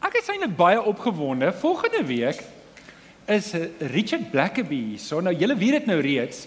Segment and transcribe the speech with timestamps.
[0.00, 1.50] Ek is eintlik baie opgewonde.
[1.60, 2.40] Volgende week
[3.28, 3.52] is
[3.92, 4.96] Richard Blackaby.
[4.96, 6.46] So nou julle weet dit nou reeds.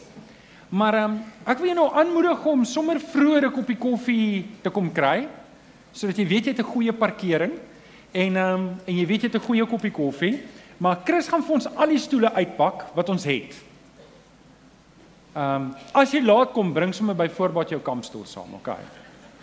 [0.74, 4.90] Maar um, ek wil jou nou aanmoedig om sommer vroeër 'n koppie koffie te kom
[4.92, 5.28] kry
[5.94, 7.54] sodat jy weet jy het 'n goeie parkering
[8.12, 10.42] en um, en jy weet jy het 'n goeie koppie koffie.
[10.78, 13.54] Maar Chris gaan vir ons al die stoele uitpak wat ons het.
[15.36, 18.82] Ehm um, as jy laat kom, bring sommer byvoorbeeld jou kampstoel saam, okay?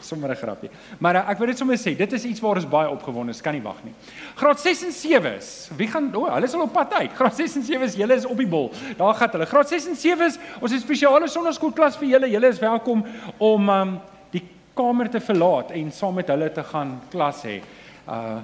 [0.00, 0.70] Sommer 'n grappie.
[0.98, 3.40] Maar uh, ek wil net sommer sê, dit is iets waar ons baie opgewonde is,
[3.40, 3.94] kan nie wag nie.
[4.34, 5.70] Graad 6 en 7s.
[5.76, 7.12] Wie gaan o, oh, hulle is al op pad uit.
[7.12, 8.72] Graad 6 en 7s, julle is op die bol.
[8.96, 9.46] Daar gaan hulle.
[9.46, 12.30] Graad 6 en 7s, ons het spesiale sonnaskoolklas vir julle.
[12.30, 13.04] Julle is welkom
[13.38, 13.98] om um
[14.30, 17.60] die kamer te verlaat en saam met hulle te gaan klas hê.
[18.08, 18.40] Uh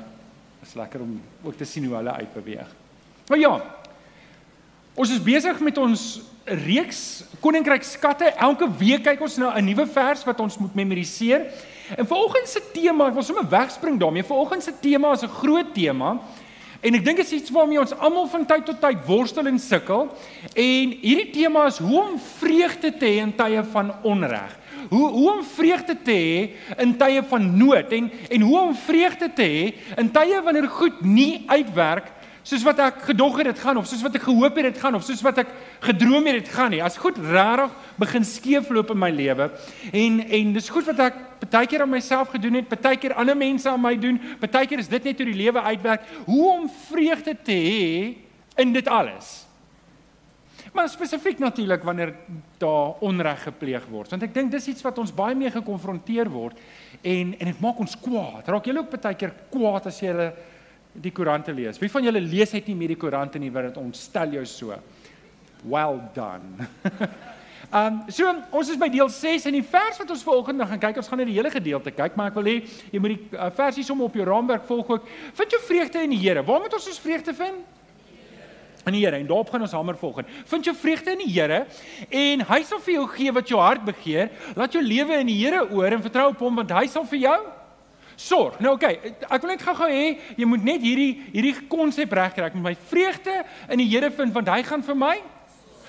[0.66, 2.70] is lekker om ook te sien hoe hulle uitbeweeg.
[3.28, 3.52] Maar ja,
[4.94, 8.30] ons is besig met ons reeks koninkryk skatte.
[8.38, 11.50] Elke week kyk ons na 'n nuwe vers wat ons moet memoriseer.
[11.96, 14.24] En vanoggend se tema, ek wil sommer wegspring daarmee.
[14.24, 16.18] Vanoggend se tema is 'n groot tema.
[16.80, 19.58] En ek dink dit is iets waarmee ons almal van tyd tot tyd worstel en
[19.58, 20.08] sukkel.
[20.54, 24.58] En hierdie tema is hoe om vreugde te hê in tye van onreg.
[24.90, 29.32] Hoe hoe om vreugde te hê in tye van nood en en hoe om vreugde
[29.32, 32.12] te hê in tye wanneer goed nie uitwerk
[32.46, 34.94] soos wat ek gedog het dit gaan of soos wat ek gehoop het dit gaan
[34.94, 35.48] of soos wat ek
[35.88, 36.82] gedroom het dit gaan nie.
[36.84, 39.48] As goed rarig begin skeefloop in my lewe
[39.90, 41.18] en en dis goed wat ek
[41.50, 44.82] baie keer aan myself gedoen het, baie keer ander mense aan my doen, baie keer
[44.82, 46.06] is dit net hoe die lewe uitwerk.
[46.28, 47.90] Hoe om vreugde te hê
[48.62, 49.42] in dit alles.
[50.72, 52.14] Maar spesifiek natuurlik wanneer
[52.60, 56.58] daar onreg gepleeg word, want ek dink dis iets wat ons baie mee gekonfronteer word
[57.02, 58.46] en en dit maak ons kwaad.
[58.46, 60.34] Raak julle ook baie keer kwaad as jy hulle
[61.02, 61.80] die koerante lees.
[61.82, 64.76] Wie van julle lees uit nie meer die koerante nie wat dit ontstel jou so.
[65.66, 66.68] Well done.
[67.74, 71.00] Um so ons is by deel 6 en die vers wat ons vanoggend gaan kyk,
[71.02, 72.60] ons gaan net die hele gedeelte kyk, maar ek wil hê
[72.92, 75.08] jy moet die uh, versie som op jou raamwerk volg ook.
[75.34, 76.44] Vind jou vreugde in die Here.
[76.46, 77.64] Waar moet ons ons vreugde vind?
[78.86, 79.18] In die Here.
[79.18, 80.30] En daarop gaan ons hamer volgens.
[80.46, 81.64] Vind jou vreugde in die Here
[82.06, 84.30] en hy sal vir jou gee wat jou hart begeer.
[84.54, 87.24] Laat jou lewe in die Here oor en vertrou op hom want hy sal vir
[87.26, 87.38] jou
[88.16, 88.58] sorg.
[88.60, 92.48] Nou oké, okay, ek wil net gou-gou hê jy moet net hierdie hierdie konsep regkry.
[92.48, 95.16] Ek moet my vreugde in die Here vind want hy gaan vir my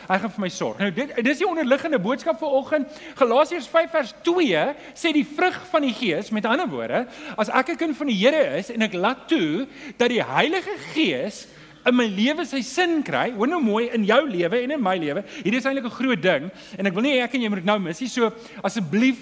[0.07, 0.79] hy gaan vir my sorg.
[0.79, 2.99] Nou dit dis die onderliggende boodskap vir oggend.
[3.19, 4.63] Galasiërs 5 vers 2
[4.95, 7.05] sê die vrug van die Gees, met ander woorde,
[7.37, 9.67] as ek 'n kind van die Here is en ek laat toe
[9.97, 11.47] dat die Heilige Gees
[11.85, 14.97] in my lewe sy sin kry, hoor nou mooi in jou lewe en in my
[14.97, 15.23] lewe.
[15.43, 17.79] Hierdie is eintlik 'n groot ding en ek wil nie ek en jy moet nou
[17.79, 18.09] mis nie.
[18.09, 18.31] So
[18.63, 19.17] asseblief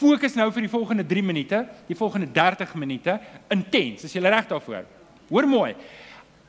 [0.00, 3.18] fokus nou vir die volgende 3 minute, die volgende 30 minute
[3.52, 4.06] intens.
[4.08, 4.86] Is jy reg daarvoor?
[5.28, 5.74] Hoor mooi.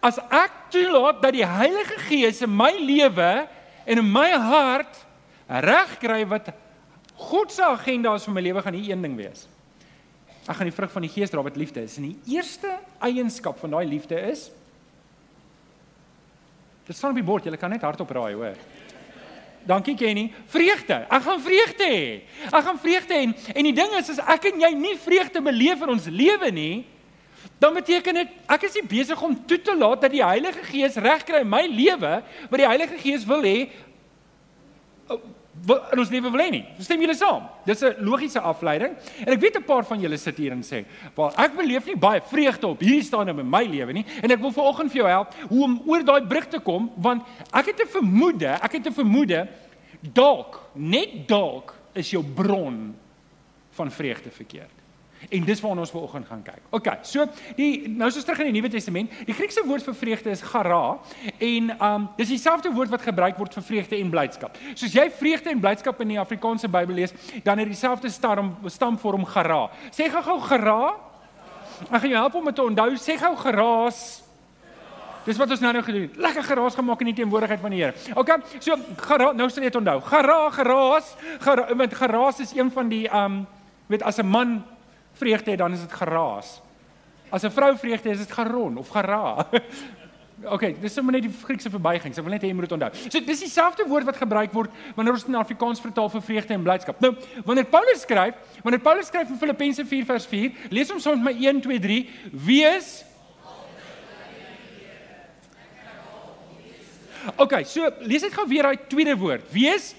[0.02, 3.32] As ek toelaat dat die Heilige Gees in my lewe
[3.86, 5.04] en in my hart
[5.62, 6.54] reg kry wat
[7.22, 9.46] God se agenda is vir my lewe gaan hier een ding wees.
[10.48, 12.00] Ek gaan die vrug van die Gees dra wat liefde is.
[12.02, 14.50] En die eerste eienskap van daai liefde is
[16.92, 18.58] Dit staan op die bord, jy kan net hardop raai, hoor.
[19.68, 20.32] Dankie Kenny.
[20.52, 21.06] Vreugde.
[21.10, 22.08] Ek gaan vreugde hê.
[22.50, 23.28] Ek gaan vreugde hê.
[23.54, 26.86] En die ding is as ek en jy nie vreugde beleef in ons lewe nie,
[27.62, 30.98] dan beteken dit ek is nie besig om toe te laat dat die Heilige Gees
[31.02, 32.14] regkry in my lewe
[32.50, 33.70] wat die Heilige Gees wil hê
[35.68, 36.64] in ons lewe wil hê nie.
[36.82, 37.44] Stem julle saam?
[37.66, 38.96] Dis 'n logiese afleiding.
[39.26, 40.86] En ek weet 'n paar van julle sit hier en sê,
[41.16, 44.40] "Wel, ek beleef nie baie vreugde op hierdie staan in my lewe nie." En ek
[44.40, 47.24] wil vanoggend vir jou help hoe om oor daai brug te kom, want
[47.54, 49.48] ek het 'n vermoede, ek het 'n vermoede
[50.02, 52.96] dalk, net dalk is jou bron
[53.72, 54.81] van vreugde verkeerd.
[55.30, 56.62] En dis waarna ons vanoggend gaan kyk.
[56.70, 57.26] OK, so
[57.58, 59.12] die nou is ons terug in die Nuwe Testament.
[59.28, 60.98] Die Griekse woord vir vreugde is chara
[61.38, 64.58] en um dis dieselfde woord wat gebruik word vir vreugde en blydskap.
[64.74, 67.14] Soos jy vreugde en blydskap in die Afrikaanse Bybel lees,
[67.46, 69.68] dan het dieselfde stam stamvorm chara.
[69.94, 70.82] Sê gou-gou chara.
[71.90, 72.90] Ek gaan jou help om dit te onthou.
[73.02, 74.02] Sê gou geraas.
[75.26, 76.10] Dis wat ons nou nou gedoen.
[76.18, 77.94] Lekker geraas gemaak in die teenwoordigheid van die Here.
[78.18, 80.00] OK, so geraas, nou sê jy dit onthou.
[80.10, 81.16] Gera, geraas,
[81.46, 83.44] geraas, want geraas is een van die um
[83.92, 84.64] weet as 'n man
[85.22, 86.60] vreugde het, dan is dit geraas.
[87.30, 89.48] As 'n vrou vreugde is dit garon of gara.
[90.56, 92.18] OK, dis sommer net die Griekse verbygings.
[92.18, 92.90] Ek wil net hê jy moet dit onthou.
[93.04, 96.66] So dis dieselfde woord wat gebruik word wanneer ons in Afrikaans vertaal vir vreugde en
[96.66, 96.98] blydskap.
[97.04, 97.14] Nou,
[97.46, 101.48] wanneer Paulus skryf, wanneer Paulus skryf in Filippense 4 vers 4, lees saam met my
[101.54, 102.02] 1 2 3,
[102.48, 102.92] wees
[107.38, 109.46] OK, so lees dit gou weer daai tweede woord.
[109.54, 109.92] Wees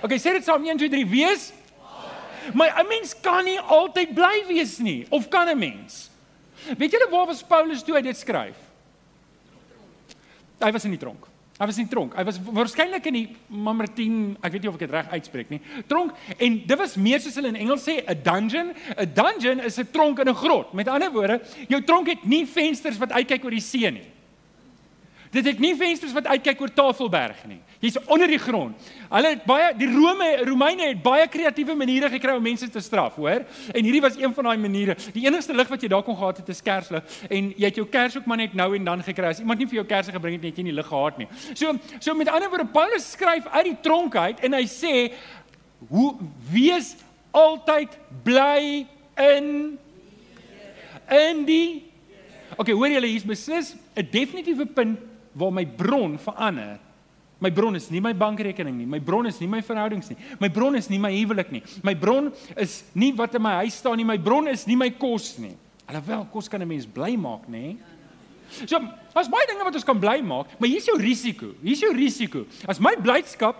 [0.00, 1.50] OK, sê dit saam 1 2 3, wees
[2.54, 6.10] Maar 'n mens kan nie altyd bly wees nie, of kan 'n mens?
[6.78, 8.56] Weet julle waar was Paulus toe hy dit skryf?
[10.58, 11.26] Hy was in die tronk.
[11.56, 12.12] Hy was in tronk.
[12.16, 15.60] Hy was waarskynlik in die Mamertien, ek weet nie of ek dit reg uitspreek nie.
[15.88, 18.74] Tronk en dit was meer soos hulle in Engels sê 'n dungeon.
[18.96, 20.74] 'n Dungeon is 'n tronk in 'n grot.
[20.74, 24.04] Met ander woorde, jou tronk het nie vensters wat uitkyk oor die see nie.
[25.36, 27.58] Dit het nie vensters wat uitkyk oor Tafelberg nie.
[27.82, 28.86] Jy's onder die grond.
[29.10, 33.18] Hulle het baie die Rome Romeine het baie kreatiewe maniere gekry om mense te straf,
[33.20, 33.44] hoor?
[33.68, 34.96] En hierdie was een van daai maniere.
[35.12, 37.84] Die enigste lig wat jy daar kon gehad het is kerslig en jy het jou
[37.92, 39.34] kers ook maar net nou en dan gekry.
[39.34, 41.28] As iemand nie vir jou kersse gebring het, het jy nie lig gehad nie.
[41.52, 44.94] So so met ander woorde Paulus skryf uit die tronk uit en hy sê
[45.90, 46.14] hoe
[46.52, 46.94] wees
[47.36, 48.86] altyd bly
[49.20, 49.50] in
[51.12, 51.66] in die
[52.56, 56.78] Okay, hoor julle hier's beslis 'n definitiewe punt waar my bron verander.
[57.38, 58.86] My bron is nie my bankrekening nie.
[58.88, 60.16] My bron is nie my verhoudings nie.
[60.40, 61.62] My bron is nie my huwelik nie.
[61.84, 64.08] My bron is nie wat in my huis staan nie.
[64.08, 65.52] My bron is nie my kos nie.
[65.86, 67.76] Alhoewel kos kan 'n mens bly maak, nê?
[68.66, 68.78] So,
[69.14, 71.52] as baie dinge wat ons kan bly maak, maar hier's jou risiko.
[71.62, 72.46] Hier's jou risiko.
[72.66, 73.54] As my blydskap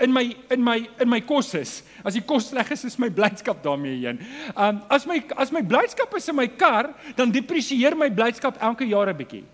[0.00, 3.08] in my in my in my kos is, as die kos sleg is, is my
[3.08, 4.18] blydskap daarmee heen.
[4.56, 8.84] Um as my as my blydskap is in my kar, dan depresieer my blydskap elke
[8.84, 9.44] jaar 'n bietjie.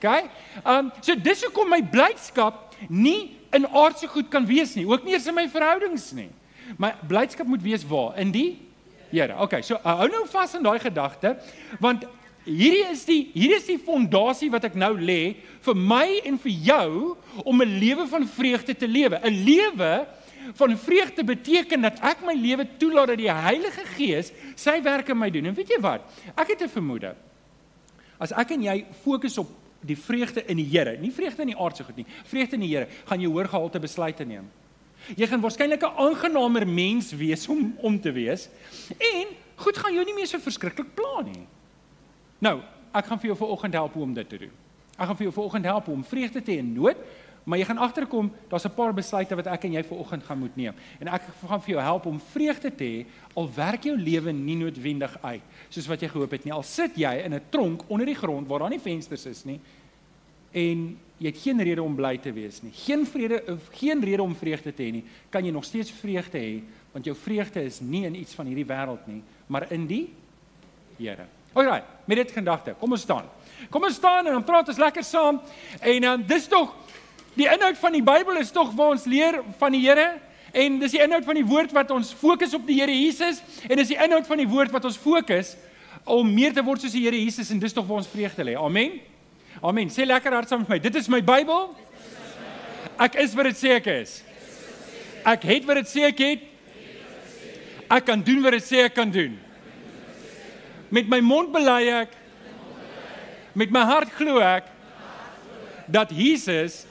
[0.00, 0.30] OK?
[0.64, 5.14] Um so dis hoekom my blydskap nie in aardse goed kan wees nie, ook nie
[5.14, 6.30] eens in my verhoudings nie.
[6.78, 8.16] My blydskap moet wees waar?
[8.20, 8.58] In die
[9.10, 9.34] Here.
[9.42, 11.34] OK, so uh, hou nou vas in daai gedagte
[11.82, 12.04] want
[12.46, 15.34] hierdie is die hierdie is die fondasie wat ek nou lê
[15.66, 19.18] vir my en vir jou om 'n lewe van vreugde te lewe.
[19.18, 20.06] 'n Lewe
[20.54, 25.18] van vreugde beteken dat ek my lewe toelaat dat die Heilige Gees sy werk in
[25.18, 25.46] my doen.
[25.46, 26.06] En weet jy wat?
[26.36, 27.14] Ek het 'n vermoede.
[28.18, 29.48] As ek en jy fokus op
[29.80, 32.72] die vreugde in die Here, nie vreugde in die aardse goed nie, vreugde in die
[32.72, 34.48] Here, gaan jy hoor gehalte besluite neem.
[35.16, 38.48] Jy gaan waarskynlik 'n aangenaamer mens wees om om te wees
[38.98, 41.46] en goed gaan jou nie meer so verskriklik pla nie.
[42.38, 42.60] Nou,
[42.94, 44.52] ek gaan vir jou vanoggend help om dit te doen.
[44.98, 46.96] Ek gaan vir jou vanoggend help om vreugde te hê in nood,
[47.44, 50.56] maar jy gaan agterkom daar's 'n paar besluite wat ek en jy vanoggend gaan moet
[50.56, 50.74] neem.
[51.00, 54.56] En ek gaan vir jou help om vreugde te hê al werk jou lewe nie
[54.56, 56.52] noodwendig uit soos wat jy gehoop het nie.
[56.52, 59.60] Al sit jy in 'n tronk onder die grond waar daar nie vensters is nie
[60.52, 62.72] en jy het geen rede om bly te wees nie.
[62.72, 65.04] Geen vrede geen rede om vreugde te hê nie.
[65.30, 68.66] Kan jy nog steeds vreugde hê want jou vreugde is nie in iets van hierdie
[68.66, 70.08] wêreld nie, maar in die
[71.00, 71.24] Here.
[71.52, 73.26] Alraai, met dit gedagte, kom ons staan.
[73.72, 75.40] Kom ons staan en dan praat ons lekker saam.
[75.80, 76.74] En dan um, dis tog
[77.34, 80.12] die inhoud van die Bybel is tog waar ons leer van die Here
[80.52, 83.76] en dis die inhoud van die woord wat ons fokus op die Here Jesus en
[83.78, 85.54] dis die inhoud van die woord wat ons fokus
[86.04, 88.56] om meer te word soos die Here Jesus en dis tog waar ons vreugde lê.
[88.58, 88.98] Amen.
[89.62, 89.90] Amen.
[89.92, 90.78] Sê lekker hard saam met my.
[90.82, 91.70] Dit is my Bybel.
[93.00, 94.20] Ek is wat dit sê ek is.
[95.28, 96.46] Ek het wat dit sê ek het.
[97.90, 99.36] Ek kan doen wat dit sê ek kan doen.
[100.90, 102.16] Met my mond bely ek
[103.54, 104.68] met my hart glo ek
[105.90, 106.84] dat Jesus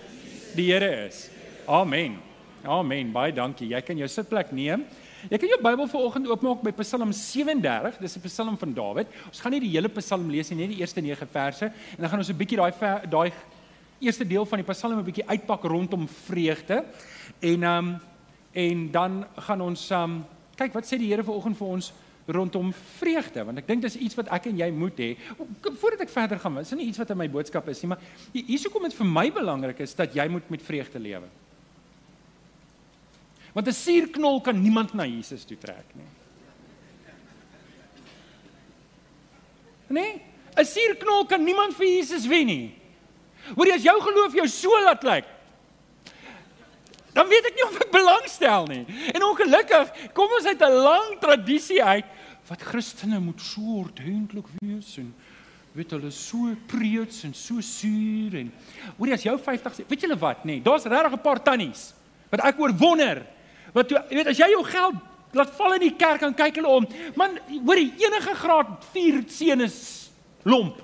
[0.56, 1.30] die Here is.
[1.68, 2.18] Amen.
[2.64, 3.12] Amen.
[3.12, 3.70] Baie dankie.
[3.72, 4.86] Jy kan jou sitplek neem.
[5.28, 8.00] Jy kan jou Bybel vanoggend oopmaak by Psalm 37.
[8.00, 9.08] Dis 'n Psalm van Dawid.
[9.28, 12.10] Ons gaan nie die hele Psalm lees nie, net die eerste 9 verse en dan
[12.10, 12.74] gaan ons 'n bietjie daai
[13.10, 13.32] daai
[14.00, 16.86] eerste deel van die Psalm 'n bietjie uitpak rondom vreugde.
[17.40, 18.00] En ehm um,
[18.52, 20.26] en dan gaan ons ehm um,
[20.56, 21.94] kyk wat sê die Here vanoggend vir ons
[22.30, 25.10] rondom vreugde want ek dink dis iets wat ek en jy moet hê.
[25.82, 28.04] Voordat ek verder gaan, is nie iets wat in my boodskap is nie, maar
[28.34, 31.30] hier hoekom dit vir my belangrik is dat jy moet met vreugde lewe.
[33.54, 36.10] Want 'n suurknol kan niemand na Jesus toe trek nie.
[39.90, 40.22] Nee,
[40.56, 42.76] 'n suurknol kan niemand vir Jesus wen nie.
[43.56, 45.26] Hoorie as jou geloof jou so laat lyk,
[47.14, 48.86] dan weet ek nie of ek belangstel nie.
[49.16, 52.06] En ongelukkig kom ons uit 'n lang tradisie uit
[52.50, 55.14] wat Christene moet so ordentlik wees en
[55.78, 58.50] weet hulle so preets en so suur en
[58.98, 61.94] hoorie as jou 50 weet julle wat nê nee, daar's regtig 'n paar tannies
[62.32, 63.24] wat ek oor wonder
[63.74, 64.98] wat toe weet as jy jou geld
[65.38, 69.62] laat val in die kerk en kyk hulle om man hoorie enige graad 4 seun
[69.62, 70.10] is
[70.44, 70.82] lomp.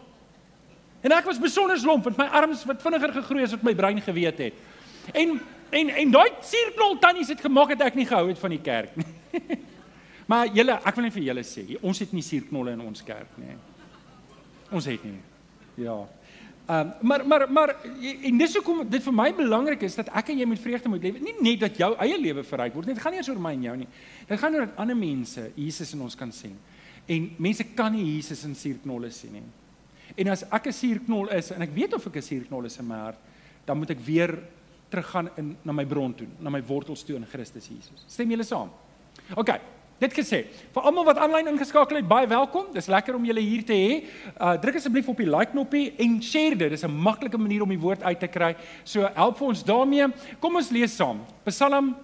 [1.01, 4.01] En ek was besonder lomp want my arms wat vinniger gegroei het wat my brein
[4.01, 4.53] geweet het.
[5.13, 5.39] En
[5.75, 8.95] en en daai suurknol tannies het gemaak dat ek nie gehou het van die kerk
[8.95, 9.09] nie
[10.25, 13.37] Maar julle, ek wil net vir julle sê, ons het nie suurknolle in ons kerk
[13.37, 13.57] nie.
[14.73, 15.19] Ons het nie.
[15.85, 16.05] Ja.
[16.65, 17.75] Ehm um, maar maar maar
[18.21, 21.03] en dis hoekom dit vir my belangrik is dat ek en jy met vreugde moet
[21.03, 21.19] lewe.
[21.21, 22.95] Nie net dat jou eie lewe verryk word nie.
[22.97, 23.87] Dit gaan nie eers oor my en jou nie.
[24.27, 26.57] Dit gaan oor dat ander mense Jesus in ons kan sien.
[27.05, 29.43] En mense kan nie Jesus in suurknolle sien nie.
[30.17, 32.87] En as ek 'n suurknol is en ek weet of ek 'n suurknol is in
[32.87, 33.19] my hart,
[33.65, 34.39] dan moet ek weer
[34.89, 38.05] teruggaan in na my bron toe, na my wortels toe in Christus Jesus.
[38.07, 38.71] Stem julle saam?
[39.35, 39.49] OK.
[39.95, 40.41] Dit gesê,
[40.75, 42.67] vir almal wat aanlyn ingeskakel het, baie welkom.
[42.75, 43.91] Dis lekker om julle hier te hê.
[44.35, 46.69] Uh druk asseblief op die like knoppie en share dit.
[46.69, 48.55] Dis 'n maklike manier om die woord uit te kry.
[48.83, 50.07] So help vir ons daarmee.
[50.39, 51.21] Kom ons lees saam.
[51.45, 51.95] Psalm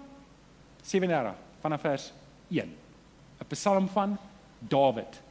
[0.84, 2.14] 37 vanaf vers
[2.50, 2.72] 1.
[3.42, 4.18] 'n Psalm van
[4.60, 5.22] Dawid.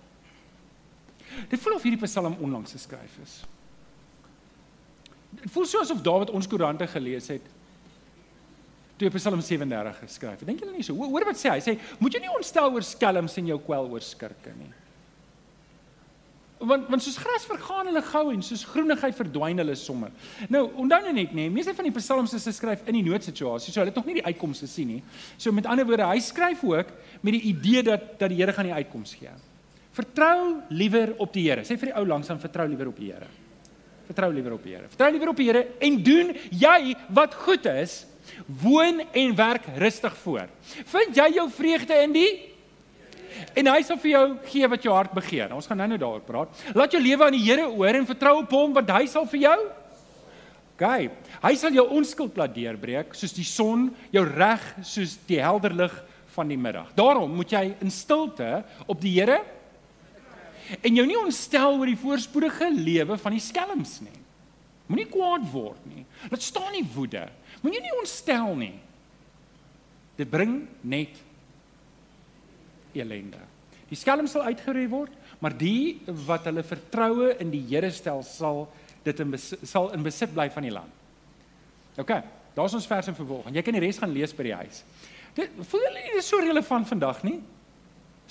[1.48, 3.44] Dit voel of hierdie Psalm onlangs geskryf is.
[5.30, 7.42] Dit voel so asof Dawid ons koerante gelees het
[9.00, 10.46] toe hy Psalm 37 geskryf het.
[10.50, 10.94] Dink julle nie so?
[10.98, 11.56] Hoor wat sê hy?
[11.56, 14.72] Hy sê, "Moet jy nie ontstel oor skelms en jou kwel oor skirke nie."
[16.60, 20.10] Want want soos gras vergaan hulle gou en soos groenigheid verdwyn hulle sommer.
[20.50, 23.72] Nou, onthou nou net nê, meeste van die psalms is geskryf in die noodsituasie.
[23.72, 25.02] So hulle het nog nie die uitkomste gesien nie.
[25.38, 26.86] So met ander woorde, hy skryf ook
[27.22, 29.30] met die idee dat dat die Here gaan die uitkoms gee.
[29.92, 31.62] Vertrou liewer op die Here.
[31.62, 33.26] Sê vir die ou langs aan vertrou liewer op die Here.
[34.06, 34.88] Vertrou liewer op die Here.
[34.88, 38.04] Vertrou liewer op die Here en doen jy wat goed is
[38.62, 40.48] Woon en werk rustig voor.
[40.92, 42.30] Vind jy jou vreugde in die
[43.56, 45.52] En hy sal vir jou gee wat jou hart begeer.
[45.54, 46.64] Ons gaan nou-nou daaroor praat.
[46.76, 49.46] Laat jou lewe aan die Here oor en vertrou op hom want hy sal vir
[49.46, 49.58] jou
[50.80, 51.10] OK.
[51.42, 55.96] Hy sal jou onskuld laat deurbreek soos die son, jou reg soos die helder lig
[56.32, 56.88] van die middag.
[56.96, 59.42] Daarom moet jy in stilte op die Here
[60.80, 64.19] en jou nie ontstel oor die voorspoedige lewe van die skelms nie.
[64.90, 66.02] Moenie kwaad word nie.
[66.32, 67.28] Laat staan nie woede.
[67.62, 68.74] Moenie nie ontstel nie.
[70.18, 71.20] Dit bring net
[72.98, 73.40] ellende.
[73.90, 78.66] Die skelm sal uitgeroei word, maar die wat hulle vertroue in die Here stel, sal
[79.06, 80.98] dit in besit, sal in besit bly van die land.
[81.98, 82.12] OK,
[82.54, 83.48] daar's ons vers in vervolg.
[83.54, 84.82] Jy kan die res gaan lees by die huis.
[85.38, 87.38] Dit voel julle nie dis so relevant vandag nie?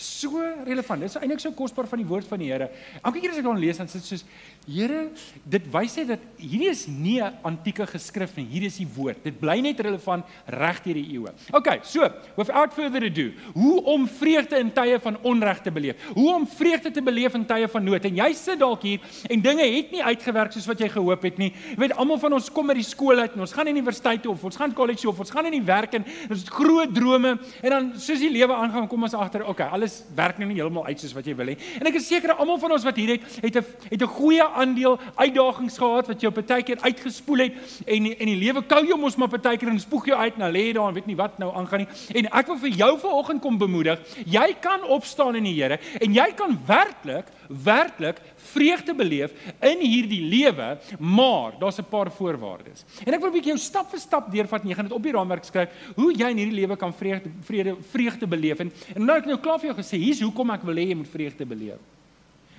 [0.02, 1.04] So relevant.
[1.04, 2.70] Dit is eintlik so kosbaar van die woord van die Here.
[3.04, 4.26] Elke keer as ek dan lees dan sit soos
[4.70, 5.08] Here,
[5.50, 8.46] dit wys net dat hierdie is nie 'n antieke geskrif nie.
[8.46, 9.24] Hierdie is die woord.
[9.24, 11.32] Dit bly net relevant reg deur die eeue.
[11.52, 15.96] Okay, so, without further ado, hoe om vreugde in tye van onreg te beleef?
[16.14, 18.06] Hoe om vreugde te beleef in tye van nood?
[18.06, 21.38] En jy sit dalk hier en dinge het nie uitgewerk soos wat jy gehoop het
[21.38, 21.52] nie.
[21.72, 24.32] Jy weet, almal van ons kom uit die skool uit en ons gaan universiteit toe
[24.32, 26.94] of ons gaan college toe of ons gaan in die werk en ons het groot
[26.94, 30.48] drome en dan soos die lewe aangaan kom ons agter, okay, alles alles werk nou
[30.50, 31.56] nie heeltemal uit soos wat jy wil hê.
[31.80, 34.44] En ek is seker almal van ons wat hier het, het 'n het 'n goeie
[34.44, 37.54] aandeel uitdagings gehad wat jou partykeer uitgespoel het
[37.86, 40.74] en en die lewe kou jou mos maar partykeer en spoeg jou uit na lê
[40.74, 41.88] daar en weet nie wat nou aangaan nie.
[42.16, 44.00] En ek wil vir jou vanoggend kom bemoedig.
[44.26, 48.22] Jy kan opstaan in die Here en jy kan werklik werklik
[48.54, 52.86] vreugde beleef in hierdie lewe, maar daar's 'n paar voorwaardes.
[53.06, 55.04] En ek wil 'n bietjie jou stap vir stap deurvat en jy gaan dit op
[55.04, 58.60] die raamwerk skryf hoe jy in hierdie lewe kan vreugde vrede vreugde beleef.
[58.60, 60.96] En, en nou ek nou klaar vir jou gesê, hier's hoekom ek wil hê jy
[60.96, 61.80] moet vreugde beleef.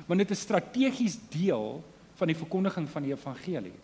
[0.07, 1.83] Want dit is strategies deel
[2.15, 3.79] van die verkondiging van die evangelie.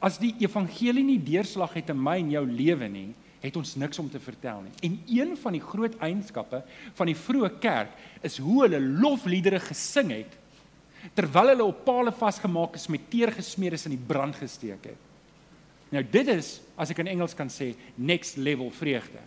[0.00, 3.98] As die evangelie nie deurslag het in my en jou lewe nie, het ons niks
[4.02, 4.74] om te vertel nie.
[4.82, 6.62] En een van die groot eienskappe
[6.98, 7.94] van die vroeë kerk
[8.26, 10.37] is hoe hulle lofliedere gesing het
[11.16, 15.06] terwyl hulle op palle vasgemaak is met teer gesmeer is in die brand gesteek het.
[15.94, 19.20] Nou dit is as ek in Engels kan sê next level vreugde.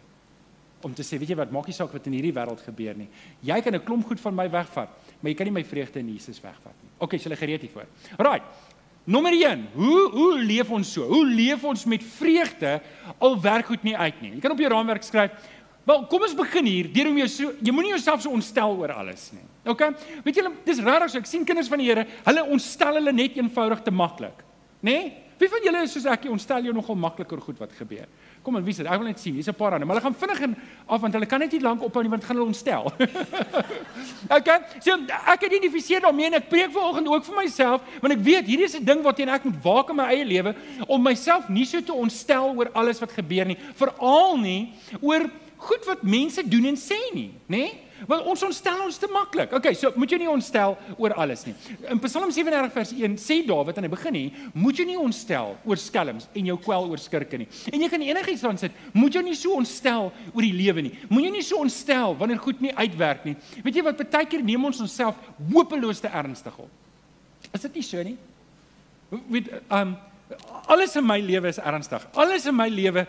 [0.81, 3.07] Om te sê, weet jy wat, maak nie saak wat in hierdie wêreld gebeur nie.
[3.45, 4.89] Jy kan 'n klomp goed van my wegvat,
[5.21, 6.89] maar jy kan nie my vreugde in Jesus wegvat nie.
[7.00, 7.85] Okay, so hulle gereed hiervoor.
[8.17, 8.43] Right.
[9.05, 9.67] Nommer 1.
[9.73, 11.07] Hoe hoe leef ons so?
[11.07, 12.81] Hoe leef ons met vreugde
[13.19, 14.31] al werk goed nie uit nie?
[14.31, 15.31] Jy kan op jou raamwerk skryf
[15.83, 16.89] Wel, kom ons begin hier.
[16.93, 19.45] Deur om jou so jy moenie jouself so ontstel oor alles nie.
[19.65, 19.82] OK?
[20.25, 23.38] Weet julle, dis rarig so ek sien kinders van die Here, hulle ontstel hulle net
[23.38, 24.41] eenvoudig te maklik.
[24.82, 24.91] Né?
[24.91, 25.12] Nee?
[25.41, 28.06] Wie van julle is soos ek, ontstel jou nogal makliker goed wat gebeur.
[28.46, 30.20] Kom en wie sê, ek wil net sien, hier's 'n paar ander, maar hulle gaan
[30.22, 32.94] vinnig en af want hulle kan net nie lank ophou nie want gaan hulle ontstel.
[34.38, 34.50] OK?
[34.86, 34.94] So
[35.34, 38.77] ek identifiseer daarmee en ek preek vanoggend ook vir myself, want ek weet hierdie is
[38.77, 40.56] 'n ding waarteen ek moet waak in my eie lewe
[40.88, 45.25] om myself nie so te ontstel oor alles wat gebeur nie, veral nie oor
[45.58, 47.65] goed wat mense doen en sê nie, nê?
[47.65, 47.90] Nee?
[48.10, 49.53] Want ons ontstel ons te maklik.
[49.58, 51.53] Okay, so moet jy nie ontstel oor alles nie.
[51.91, 55.55] In Psalm 37 vers 1 sê Dawid aan die begin nie, moet jy nie ontstel
[55.67, 57.48] oor skelms en jou kwel oor skurke nie.
[57.72, 60.93] En jy kan enigiets dan sit, moet jy nie so ontstel oor die lewe nie.
[61.12, 63.36] Moet jy nie so ontstel wanneer goed nie uitwerk nie.
[63.62, 65.20] Weet jy wat baie keer neem ons onsself
[65.51, 66.70] hopeloos te ernstig op.
[67.51, 68.17] Is dit nie so nie?
[69.29, 69.98] Weet um
[70.65, 72.07] alles in my lewe is ernstig.
[72.13, 73.05] Alles in my lewe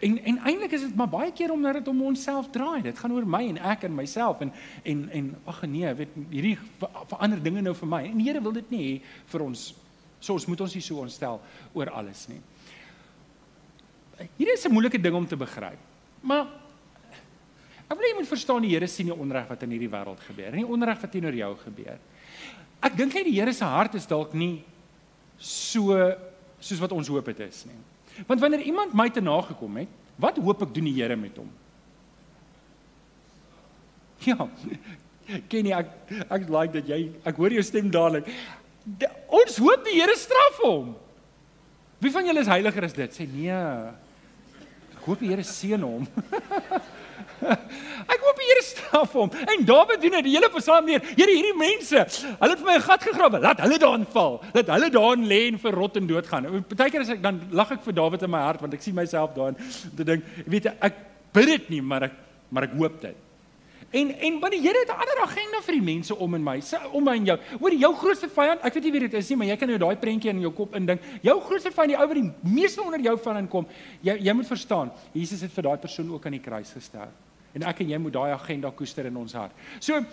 [0.00, 2.82] en en eintlik is dit maar baie keer omdat dit om onsself draai.
[2.82, 6.58] Dit gaan oor my en ek en myself en en en ag nee, weet hierdie
[7.10, 8.02] verander dinge nou vir my.
[8.10, 8.94] En die Here wil dit nie hê
[9.32, 9.74] vir ons.
[10.20, 11.40] So ons moet ons nie so ontstel
[11.74, 12.40] oor alles nie.
[14.38, 15.78] Hierdie is 'n moeilike ding om te begryp.
[16.22, 16.46] Maar
[17.90, 20.52] ek wil jy moet verstaan die Here sien die onreg wat in hierdie wêreld gebeur.
[20.52, 21.98] En die onreg wat teenoor jou gebeur.
[22.82, 24.64] Ek dink hy die Here se hart is dalk nie
[25.38, 25.92] so
[26.64, 27.76] soos wat ons hoop dit is nie.
[28.28, 31.50] Want wanneer iemand my te nagekom het, wat hoop ek doen die Here met hom?
[34.24, 34.46] Ja.
[35.52, 35.90] Kenny, ek
[36.32, 38.28] ek like dat jy ek hoor jou stem dadelik.
[38.84, 40.94] De, ons hoop die Here straf hom.
[42.00, 43.16] Wie van julle is heiliger as dit?
[43.16, 43.60] Sê nee.
[44.94, 46.08] Ek hoop die Here seën hom.
[48.14, 49.32] ek hoop die Here straf hom.
[49.54, 51.04] En Dawid doen dit die hele Psalm neer.
[51.14, 52.04] Here, hierdie mense,
[52.40, 53.40] hulle het vir my 'n gat gegrawe.
[53.40, 54.40] Laat hulle daarin val.
[54.54, 56.50] Laat hulle daarin lê en verrot en doodgaan.
[56.68, 59.34] Partykeer as ek dan lag ek vir Dawid in my hart want ek sien myself
[59.34, 59.56] daarin
[59.96, 60.94] te dink, weet jy, ek
[61.32, 62.20] bid dit nie, maar ek
[62.54, 63.23] maar ek hoop dit.
[63.90, 66.60] En en want die Here het 'n ander agenda vir die mense om in my,
[66.92, 67.38] om my en jou.
[67.60, 69.78] Hoor, jou grootste vyand, ek weet nie wie dit is nie, maar jy kan nou
[69.78, 71.00] daai prentjie in jou kop indink.
[71.22, 73.66] Jou grootste vyand, die ou wat die meeste onder jou van inkom,
[74.00, 77.12] jy jy moet verstaan, Jesus het vir daai persoon ook aan die kruis gesterf.
[77.54, 79.52] En ek en jy moet daai agenda koester in ons hart.
[79.78, 80.04] So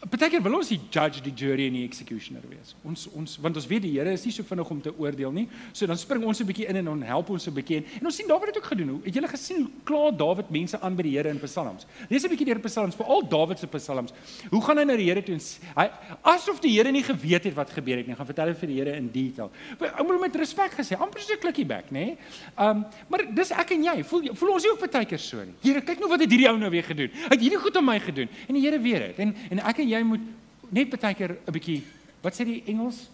[0.00, 2.72] Partykeer wil ons die judge, die jury en die executioner wees.
[2.88, 5.42] Ons ons want ons weet die Here is nie so vinnig om te oordeel nie.
[5.76, 7.84] So dan spring ons 'n bietjie in en dan help ons 'n bietjie.
[8.00, 8.88] En ons sien Dawid het ook gedoen.
[8.88, 11.84] Hoe het julle gesien hoe klaar Dawid mense aan by die Here in Psalms?
[12.08, 14.12] Lees 'n bietjie deur Psalms, veral Dawid se Psalms.
[14.50, 15.40] Hoe gaan hy na die Here toe en
[15.76, 15.90] hy
[16.22, 18.16] asof die Here nie geweet het wat gebeur het nie.
[18.16, 19.50] Gaan vertel hy vir die Here in detail.
[19.80, 22.16] Ek moet met respek gesê, amper so 'n klikkie back, nê?
[22.56, 24.02] Um maar dis ek en jy.
[24.02, 25.54] Voel voel ons nie ook partykeer so nie.
[25.60, 27.10] Here, kyk nou wat het hierdie ou nou weer gedoen.
[27.12, 29.18] Hy het hierdie goed aan my gedoen en die Here weet dit.
[29.18, 30.26] En en ek en jy moet
[30.70, 31.82] net baie keer 'n bietjie
[32.22, 33.08] wat sê die Engels?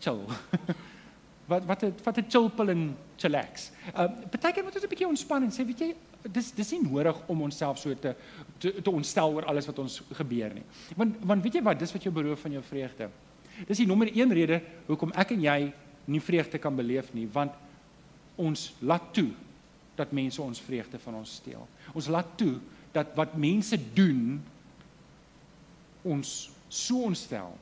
[0.00, 0.22] Chill.
[1.50, 3.70] wat wat het wat het chill pill en chillax.
[3.94, 5.94] Uh baie keer moet ons 'n bietjie ontspan en sê weet jy
[6.32, 8.14] dis dis nie nodig om onsself so te
[8.58, 10.64] te, te ontstel oor alles wat ons gebeur nie.
[10.96, 13.10] Want want weet jy wat dis wat jou beroof van jou vreugde.
[13.66, 15.72] Dis die nommer 1 rede hoekom ek en jy
[16.04, 17.52] nie vreugde kan beleef nie want
[18.36, 19.30] ons laat toe
[19.96, 21.66] dat mense ons vreugde van ons steel.
[21.92, 22.58] Ons laat toe
[22.92, 24.40] dat wat mense doen
[26.02, 27.56] ons so ontstel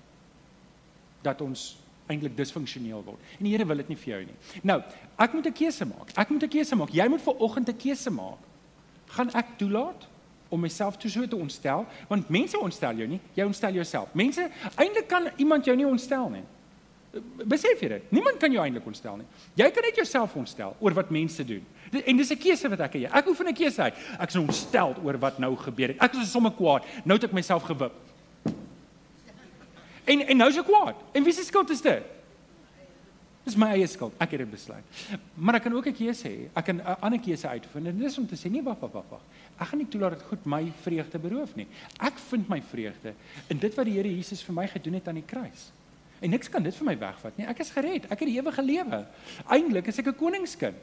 [1.22, 1.76] dat ons
[2.08, 3.20] eintlik disfunksioneel word.
[3.38, 4.36] En die Here wil dit nie vir jou nie.
[4.62, 4.78] Nou,
[5.18, 6.12] ek moet 'n keuse maak.
[6.16, 6.90] Ek moet 'n keuse maak.
[6.90, 8.38] Jy moet vir oggend 'n keuse maak.
[9.06, 10.06] Gaan ek toelaat
[10.48, 11.86] om myself toe so te ontstel?
[12.08, 14.14] Want mense ontstel jou nie, jy ontstel jouself.
[14.14, 16.44] Mense, eintlik kan iemand jou nie ontstel nie.
[17.44, 18.12] Besef jy dit?
[18.12, 19.26] Niemand kan jou eintlik ontstel nie.
[19.54, 21.64] Jy kan net jouself ontstel oor wat mense doen.
[22.04, 23.12] En dis 'n keuse wat ek het.
[23.12, 23.94] Ek hoef 'n keuse uit.
[24.18, 25.98] Ek is ontstel oor wat nou gebeur het.
[25.98, 26.84] Ek is sommer kwaad.
[27.04, 27.92] Nou het ek myself gewip.
[30.08, 31.02] En en nou is ek kwaad.
[31.12, 32.14] En wie se skuld is dit?
[33.48, 34.12] Dis my eie skuld.
[34.20, 35.00] Ek het dit besluit.
[35.34, 36.48] Maar ek kan ook 'n keuse hê.
[36.52, 37.86] Ek kan 'n ander keuse uitvind.
[37.86, 39.24] En dis om te sê nee, wag, wag, wag.
[39.58, 41.66] Ek gaan nie toelaat dat goed my vreugde beroof nie.
[42.00, 43.14] Ek vind my vreugde
[43.48, 45.72] in dit wat die Here Jesus vir my gedoen het aan die kruis.
[46.20, 47.46] En niks kan dit vir my wegvat nie.
[47.46, 48.04] Ek is gered.
[48.04, 49.06] Ek het die ewige lewe.
[49.48, 50.76] Eindelik is ek 'n koningskind.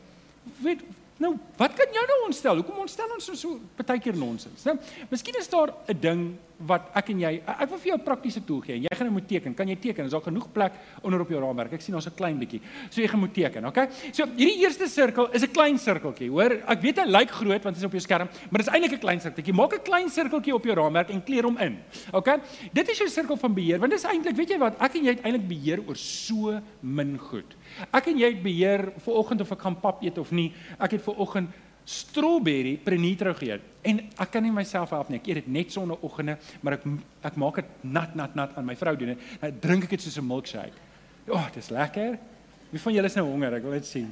[0.62, 0.82] Weet
[1.18, 2.56] nou, wat kan jou nou ontstel?
[2.56, 4.64] Hoekom ontstel ons so so partykeer nonsens?
[4.64, 4.78] Nou,
[5.10, 8.42] miskien is daar 'n ding wat ek en jy ek wil vir jou 'n praktiese
[8.46, 8.80] tool gee.
[8.80, 9.54] Jy gaan nou moet teken.
[9.54, 10.06] Kan jy teken?
[10.06, 11.74] Is daar genoeg plek onder op jou raamwerk?
[11.74, 12.62] Ek sien ons 'n klein bietjie.
[12.90, 13.88] So jy gaan moet teken, okay?
[14.12, 16.52] So hierdie eerste sirkel is 'n klein sirkeltjie, hoor?
[16.68, 18.94] Ek weet hy lyk groot want dit is op jou skerm, maar dit is eintlik
[18.94, 19.54] 'n klein sirkeltjie.
[19.54, 21.78] Maak 'n klein sirkeltjie op jou raamwerk en kleer hom in.
[22.12, 22.40] Okay?
[22.74, 24.76] Dit is jou sirkel van beheer want dit is eintlik, weet jy wat?
[24.80, 27.56] Ek en jy het eintlik beheer oor so min goed.
[27.94, 30.54] Ek en jy het beheer vir oggend of ek gaan pap eet of nie.
[30.80, 31.50] Ek het vir oggend
[31.86, 35.20] strawberry prenitro geëet en ek kan nie myself help nie.
[35.22, 36.86] Ek eet dit net sonder oggende, maar ek
[37.30, 39.26] ek maak dit nat nat nat aan my vrou doen dit.
[39.42, 40.78] Nou drink ek dit soos 'n milkshake.
[41.28, 42.18] O, oh, dis lekker.
[42.72, 43.54] Wie van julle is nou honger?
[43.54, 44.12] Ek wil net sien.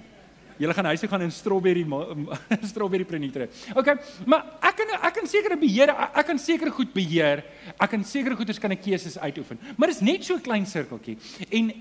[0.57, 1.86] Julle gaan huis toe gaan en strawberry
[2.71, 3.47] strawberry prenitro.
[3.75, 3.89] OK,
[4.25, 7.43] maar ek kan ek kan sekere beheer, ek kan sekere goed beheer.
[7.79, 9.57] Ek kan sekere goeders kan ek keuses uitoefen.
[9.77, 11.17] Maar dit is net so 'n klein sirkeltjie.
[11.49, 11.73] En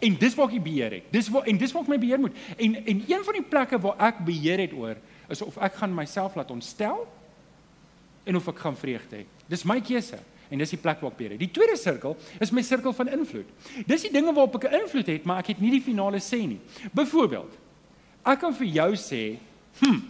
[0.00, 1.12] en dis waar ek beheer het.
[1.12, 2.36] Dis waar en dis waar ek my beheer moet.
[2.56, 4.96] En en een van die plekke waar ek beheer het oor
[5.28, 7.06] is of ek gaan myself laat ontstel
[8.24, 9.26] en of ek gaan vreugde hê.
[9.48, 11.36] Dis my keuse en dis die plek waar ek beheer.
[11.40, 13.48] Die tweede sirkel is my sirkel van invloed.
[13.88, 16.46] Dis die dinge waarop ek 'n invloed het, maar ek het nie die finale sê
[16.46, 16.60] nie.
[16.92, 17.52] Byvoorbeeld,
[18.24, 19.38] ek kan vir jou sê,
[19.80, 20.00] hm,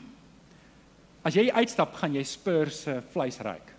[1.25, 3.73] as jy uitstap, gaan jy Spurs se vleis ruik.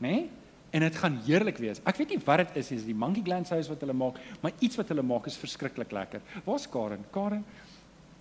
[0.00, 0.10] Né?
[0.10, 0.30] Nee?
[0.70, 1.80] En dit gaan heerlik wees.
[1.84, 4.52] Ek weet nie wat dit is, is die monkey gland sauce wat hulle maak, maar
[4.60, 6.20] iets wat hulle maak is verskriklik lekker.
[6.44, 7.04] Waar's Karen?
[7.10, 7.44] Karen,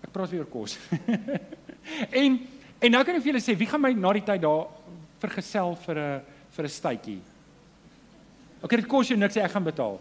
[0.01, 0.77] ek praat weer oor kos.
[2.11, 2.39] en
[2.79, 4.67] en nou kan ek vir julle sê wie gaan my na die tyd daar
[5.21, 6.21] vergesel vir 'n
[6.55, 7.21] vir 'n stytjie.
[8.61, 9.99] OK, dit kos jou niks, ek gaan betaal.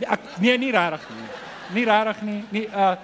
[0.00, 1.28] Ek nee, nie regtig nie.
[1.74, 2.44] Nie regtig nie.
[2.50, 2.96] Nie uh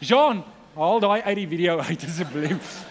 [0.00, 2.86] Jean, haal daai uit die video uit asseblief.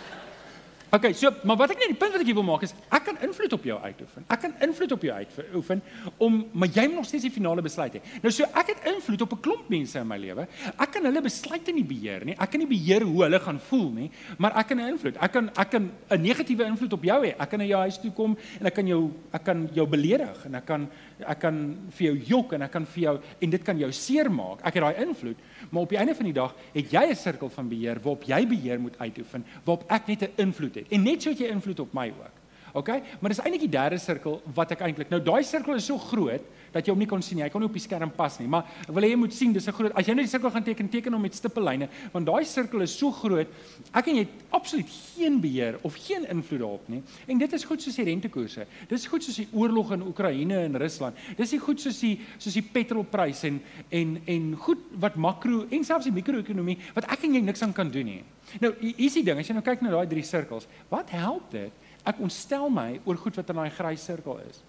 [0.90, 3.18] Okay, so maar wat ek net die punt wat ek wil maak is ek kan
[3.22, 4.24] invloed op jou uitoefen.
[4.26, 5.84] Ek kan invloed op jou uitoefen
[6.26, 8.02] om maar jy moet nog steeds die finale besluit hê.
[8.24, 10.48] Nou so ek het invloed op 'n klomp mense in my lewe.
[10.66, 12.34] Ek kan hulle besluite nie beheer nie.
[12.34, 15.18] Ek kan nie beheer hoe hulle gaan voel nie, maar ek kan 'n invloed.
[15.22, 17.36] Ek kan ek kan 'n negatiewe invloed op jou hê.
[17.38, 20.46] Ek kan na jou huis toe kom en ek kan jou ek kan jou beledig
[20.46, 20.90] en ek kan
[21.28, 21.58] ek kan
[21.98, 24.64] vir jou jok en ek kan vir jou en dit kan jou seermaak.
[24.64, 25.38] Ek het daai invloed,
[25.70, 28.48] maar op die einde van die dag het jy 'n sirkel van beheer waarop jy
[28.48, 30.92] beheer moet uitoefen, waarop ek net 'n invloed het.
[30.92, 32.36] En net so het jy invloed op my ook.
[32.74, 33.02] Okay?
[33.20, 35.10] Maar dis eintlik die derde sirkel wat ek eintlik.
[35.10, 36.42] Nou daai sirkel is so groot
[36.74, 37.44] dat jy hom nie kon sien nie.
[37.44, 39.54] Hy kon nie op die skerm pas nie, maar ek wil hê jy moet sien
[39.54, 39.92] dis 'n groot.
[39.96, 42.98] As jy nou die sirkel gaan teken, teken hom met stippellyne, want daai sirkel is
[42.98, 43.48] so groot.
[43.94, 47.04] Ek en jy het absoluut geen beheer of geen invloed daarop nie.
[47.28, 48.66] En dit is goed soos die rentekoerse.
[48.88, 51.16] Dis goed soos die oorlog in Oekraïne en Rusland.
[51.38, 55.84] Dis nie goed soos die soos die petrolprys en en en goed wat makro en
[55.84, 58.24] selfs die mikro-ekonomie wat ek en jy niks aan kan doen nie.
[58.60, 61.52] Nou, hier is die ding, as jy nou kyk na daai drie sirkels, wat help
[61.54, 61.72] dit?
[62.08, 64.64] Ek ontstel my oor goed wat in daai grys sirkel is.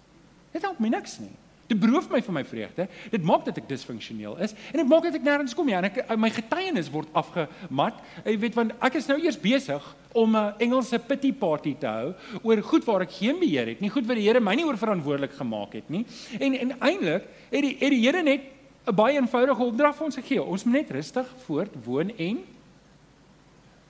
[0.52, 1.32] Dit help my niks nie.
[1.70, 2.88] Dit beroof my van my vreugde.
[3.12, 5.86] Dit maak dat ek disfunksioneel is en dit maak dat ek nêrens kom nie en
[5.86, 8.00] ek my getuienis word afgemat.
[8.26, 12.14] Jy weet want ek is nou eers besig om 'n Engelse pity party te hou
[12.42, 14.76] oor goed waar ek geen beheer het nie, goed wat die Here my nie oor
[14.76, 16.04] verantwoordelik gemaak het nie.
[16.40, 18.40] En en eintlik het die het die Here net
[18.86, 20.42] 'n baie eenvoudige opdrag vir ons gegee.
[20.42, 22.38] Ons moet net rustig voort woon en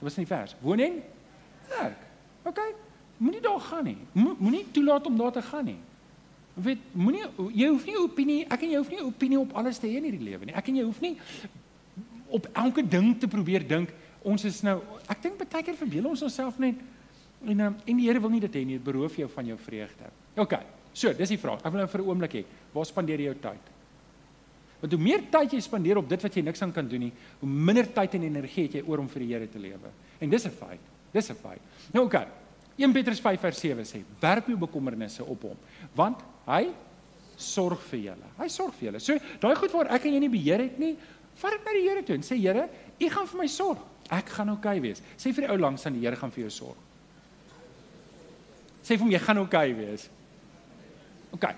[0.01, 0.55] Dit was in die vers.
[0.59, 1.03] Woon en
[1.69, 1.97] werk.
[2.43, 2.59] OK.
[3.17, 3.97] Moenie daar gaan nie.
[4.13, 5.77] Moenie toelaat om daar te gaan nie.
[6.61, 7.23] Weet, moenie
[7.55, 10.07] jy hoef nie opinie, ek en jy hoef nie opinie op alles te hê in
[10.09, 10.55] hierdie lewe nie.
[10.57, 11.15] Ek en jy hoef nie
[12.31, 13.91] op elke ding te probeer dink
[14.23, 14.77] ons is nou
[15.09, 16.79] ek dink baie keer verbeel ons onsself net
[17.41, 19.57] en um, en die Here wil nie dit hê nie, dit beroof jou van jou
[19.57, 20.11] vreugde.
[20.37, 20.53] OK.
[20.93, 21.63] So, dis die vraag.
[21.63, 22.43] Ek wil nou vir 'n oomblik hê,
[22.73, 23.71] waar spandeer jy jou tyd?
[24.81, 27.13] Want hoe meer tyd jy spandeer op dit wat jy niks aan kan doen nie,
[27.39, 29.89] hoe minder tyd en energie het jy oor om vir die Here te lewe.
[30.19, 30.79] En dis 'n feit.
[31.11, 31.61] Dis 'n feit.
[31.93, 32.05] Nou.
[32.05, 32.27] Okay.
[32.77, 35.57] 1 Petrus 5 vers 7 sê: "Werp jou bekommernisse op hom,
[35.93, 36.69] want hy
[37.37, 38.29] sorg vir julle.
[38.37, 40.95] Hy sorg vir julle." So, daai goed waar ek en jy nie beheer het nie,
[41.41, 42.69] vat dit na die Here toe en sê: "Here,
[43.01, 43.79] U gaan vir my sorg.
[44.09, 46.49] Ek gaan oukei okay wees." Sê vir die ou langs aan die Here gaan vir
[46.49, 46.77] jou sorg.
[48.83, 50.09] Sê vir hom jy gaan oukei okay wees.
[51.31, 51.45] Oké.
[51.45, 51.55] Okay.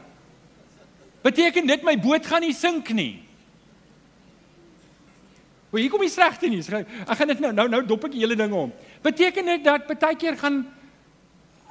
[1.24, 3.24] Beteken dit my boot gaan nie sink nie?
[5.74, 6.68] O, hier kom die slegte nuus.
[6.70, 8.74] Ek gaan dit nou nou nou dop ek hele ding om.
[9.02, 10.62] Beteken dit dat baie keer gaan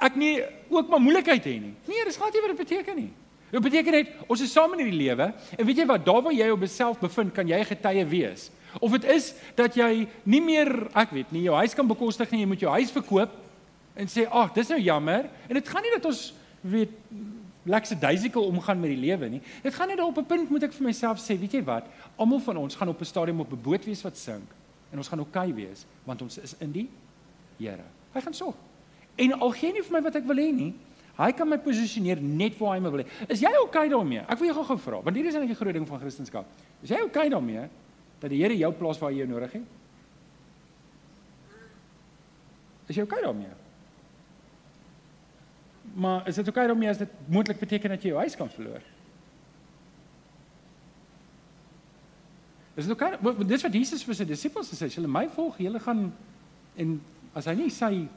[0.03, 0.33] ek nie
[0.69, 1.73] ook maar moeilikheid hê nie?
[1.87, 3.11] Nee, dis glad nie wat dit beteken nie.
[3.53, 6.33] Dit beteken net ons is saam in hierdie lewe en weet jy wat, daar waar
[6.33, 8.49] jy op jouself bevind, kan jy getuie wees.
[8.81, 12.41] Of dit is dat jy nie meer, ek weet nie, jou huis kan bekostig nie,
[12.41, 13.35] jy moet jou huis verkoop
[13.95, 16.89] en sê, "Ag, dis nou jammer." En dit gaan nie dat ons weet
[17.63, 19.41] lekker duisikel omgaan met die lewe nie.
[19.63, 21.85] Dit gaan net op 'n punt moet ek vir myself sê, weet jy wat?
[22.17, 24.49] Almal van ons gaan op 'n stadium op 'n boot wees wat sink
[24.91, 26.89] en ons gaan oukei okay wees want ons is in die
[27.57, 27.83] Here.
[28.13, 28.55] Hy gaan sorg.
[29.15, 30.71] En al gee nie vir my wat ek wil hê nie,
[31.19, 33.07] hy kan my posisioneer net waar hy my wil hê.
[33.29, 34.23] Is jy oukei okay daarmee?
[34.25, 36.45] Ek wil jou gou-gou vra, want hier is eintlik 'n groot ding van Christendom.
[36.81, 37.69] Is jy oukei okay daarmee
[38.19, 39.61] dat die Here jou plaas waar jy jou nodig het?
[42.87, 43.53] Is jy oukei okay daarmee?
[45.93, 48.49] Maar is dit oukei okay om as dit moontlik beteken dat jy jou huis kan
[48.49, 48.81] verloor?
[52.75, 53.13] Is dit oukei?
[53.13, 53.45] Okay?
[53.45, 56.13] Dis wat Jesus vir sy disippels gesê "Julle my volg, julle gaan
[56.75, 57.01] en
[57.33, 58.07] as hy nie sy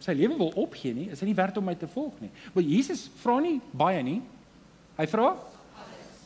[0.00, 2.64] sy lewe wil opgee nie, is hy nie werd om my te volg nie." Maar
[2.64, 4.20] Jesus vra nie baie nie.
[4.96, 5.36] Hy vra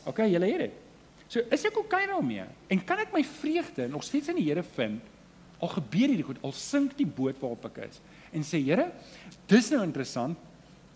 [0.04, 0.72] Oké, okay, julle het dit.
[1.32, 2.44] So is ek oukei okay daarmee?
[2.68, 5.00] En kan ek my vreugde nog steeds in die Here vind?
[5.64, 8.02] Al gebeur hierdie goed, al sink die boot waarop ek is
[8.34, 8.90] en sê Here,
[9.50, 10.36] dis nou interessant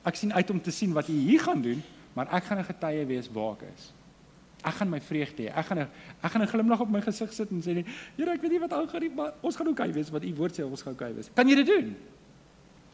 [0.08, 1.80] ek sien uit om te sien wat u hier gaan doen,
[2.16, 3.92] maar ek gaan 'n getuie wees waar ek is.
[4.64, 5.52] Ek gaan my vreugde hê.
[5.54, 5.88] Ek gaan 'n
[6.22, 7.84] ek gaan 'n glimlag op my gesig sit en sê
[8.16, 10.58] Here, ek weet nie wat aangaan nie, maar ons gaan oukei wees wat u woord
[10.58, 11.30] sê ons gaan oukei wees.
[11.34, 11.96] Kan jy dit doen?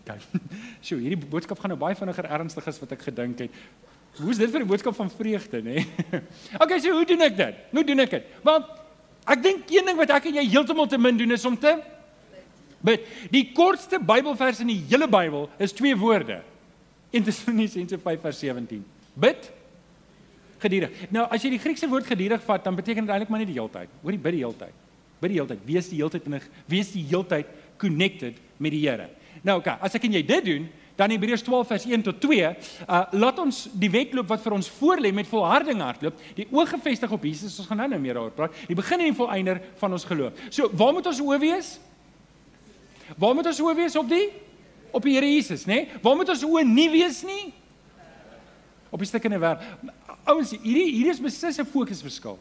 [0.05, 0.29] Kyk.
[0.85, 3.59] Sjoe, hierdie boodskap gaan nou baie vinniger ernstig as wat ek gedink het.
[4.21, 5.83] Hoe is dit vir 'n boodskap van vreugde, nê?
[6.63, 7.55] okay, so hoe doen ek dit?
[7.73, 8.25] Hoe doen ek dit?
[8.43, 8.67] Want
[9.27, 11.75] ek dink een ding wat ek en jy heeltemal te min doen is om te
[12.85, 13.09] bid.
[13.33, 16.43] Die kortste Bybelvers in die hele Bybel is twee woorde.
[17.15, 18.85] 1 Tessalonisense 5 vers 17.
[19.15, 19.51] Bid
[20.63, 20.95] geduldig.
[21.15, 23.59] Nou as jy die Griekse woord geduldig vat, dan beteken dit eintlik maar net die
[23.59, 23.91] heeltyd.
[24.03, 24.81] Hoor die bid die heeltyd.
[25.21, 25.67] Bid die heeltyd.
[25.67, 26.41] Wees die heeltyd in
[26.71, 29.09] wees die heeltyd connected met die Here.
[29.45, 32.21] Nou oké, okay, as ek en jy dit doen, dan Hebreërs 12 vers 1 tot
[32.23, 32.51] 2,
[32.87, 37.13] uh laat ons die wedloop wat vir ons voorlê met volharding hardloop, die oog gefestig
[37.13, 37.59] op Jesus.
[37.59, 38.57] Ons gaan nou nou meer daaroor praat.
[38.71, 40.39] Die begin en die volëinder van ons geloof.
[40.49, 41.75] So, waar moet ons oë wees?
[43.21, 44.25] Waar moet ons oë wees op die
[44.95, 45.81] op die Here Jesus, nê?
[45.83, 46.01] Nee?
[46.03, 47.51] Waar moet ons oë nie wees nie?
[48.95, 49.93] Op die stukkende wêreld.
[50.31, 52.39] Ouens, hierdie hier is beslis 'n fokusverskil.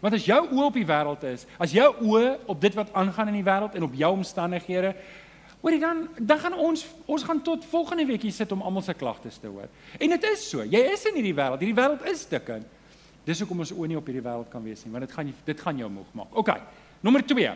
[0.00, 3.28] Want as jou oë op die wêreld is, as jou oë op dit wat aangaan
[3.28, 4.94] in die wêreld en op jou omstandighede,
[5.62, 8.94] hoorie dan dan gaan ons ons gaan tot volgende week hier sit om almal se
[8.94, 9.68] klagtes te hoor.
[9.98, 10.62] En dit is so.
[10.62, 11.62] Jy is in hierdie wêreld.
[11.62, 12.66] Hierdie wêreld is stikkend.
[13.24, 15.60] Dis hoekom ons oë nie op hierdie wêreld kan wees nie, want dit gaan dit
[15.60, 16.30] gaan jou moeg maak.
[16.32, 16.54] OK.
[17.04, 17.50] Nommer 2.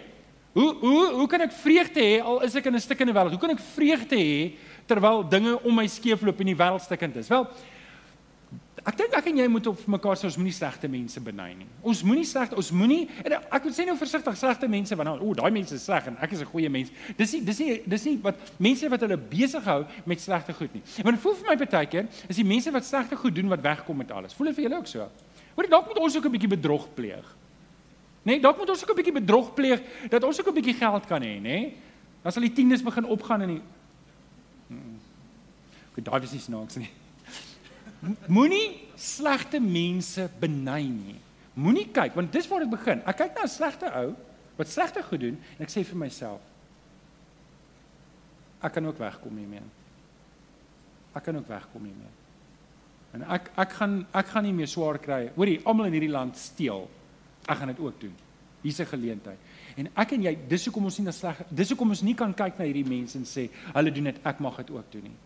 [0.52, 3.32] Hoe hoe hoe kan ek vreugde hê al is ek in 'n stikkende wêreld?
[3.32, 4.52] Hoe kan ek vreugde hê
[4.86, 7.28] terwyl dinge om my skeefloop en die wêreld stikkend is?
[7.28, 7.46] Wel,
[8.82, 11.66] Ek dink ek en jy moet op mekaar sê ons moenie slegte mense beny nie.
[11.86, 15.34] Ons moenie slegte, ons moenie en ek moet sê nou versigtig slegte mense want o,
[15.38, 16.90] daai mense is sleg en ek is 'n goeie mens.
[17.16, 20.74] Dis nie dis nie dis nie wat mense wat hulle besig hou met slegte goed
[20.74, 20.82] nie.
[21.04, 23.96] Want voel vir my baie keer is die mense wat slegte goed doen wat wegkom
[23.96, 24.34] met alles.
[24.34, 25.08] Voel dit vir julle ook so?
[25.54, 27.36] Hoor dalk moet ons ook 'n bietjie bedrog pleeg.
[28.24, 31.06] Nee, dalk moet ons ook 'n bietjie bedrog pleeg dat ons ook 'n bietjie geld
[31.06, 31.72] kan hê, nê?
[32.22, 33.62] Dan sal die tiendes begin opgaan in die
[34.68, 34.98] hmm.
[35.94, 36.90] Goed, daai is nie snaaks nie.
[38.26, 41.18] Moenie slegte mense beny nie.
[41.54, 43.02] Moenie kyk want dis waar dit begin.
[43.06, 44.16] Ek kyk na 'n slegte ou
[44.56, 46.40] wat slegte goed doen en ek sê vir myself
[48.62, 49.62] ek kan ook wegkom hiermee.
[51.14, 52.12] Ek kan ook wegkom hiermee.
[53.12, 55.30] En ek ek gaan ek gaan nie meer swaar kry.
[55.36, 56.88] Hoorie, almal in hierdie land steel.
[57.46, 58.14] Ek gaan dit ook doen.
[58.62, 59.38] Hier's 'n geleentheid.
[59.76, 62.34] En ek en jy, dis hoekom ons nie na sleg dis hoekom ons nie kan
[62.34, 65.16] kyk na hierdie mense en sê hulle doen dit, ek mag dit ook doen nie.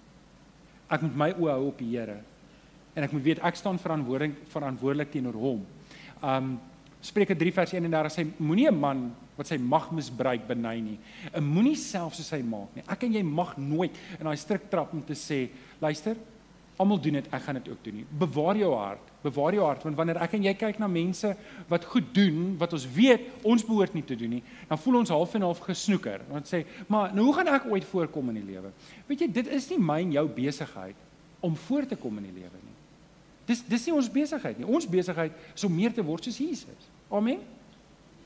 [0.88, 2.22] Ek moet my oë hou op die Here
[2.96, 5.66] en ek moet weet ek staan verantwoordelik verantwoordelik teenoor hom.
[6.24, 6.56] Um
[7.06, 10.98] Spreuke 3 vers 31 sê moenie 'n man wat sy mag misbruik beny nie.
[11.34, 12.82] 'n Moenie self soos hy maak nie.
[12.88, 15.48] Ek en jy mag nooit in daai strik trap om te sê,
[15.80, 16.16] luister,
[16.76, 18.04] almal doen dit, ek gaan dit ook doen nie.
[18.18, 19.12] Bewaar jou hart.
[19.22, 21.36] Bewaar jou hart want wanneer ek en jy kyk na mense
[21.68, 25.10] wat goed doen wat ons weet ons behoort nie te doen nie, dan voel ons
[25.10, 26.20] half en half gesnoeker.
[26.30, 28.72] Want sê, maar nou hoe gaan ek ooit voorkom in die lewe?
[29.06, 30.96] Weet jy, dit is nie my en jou besigheid
[31.40, 32.65] om voor te kom in die lewe nie.
[33.46, 34.66] Dis dis nie ons besigheid nie.
[34.66, 36.90] Ons besigheid is om meer te word soos Jesus.
[37.14, 37.40] Amen.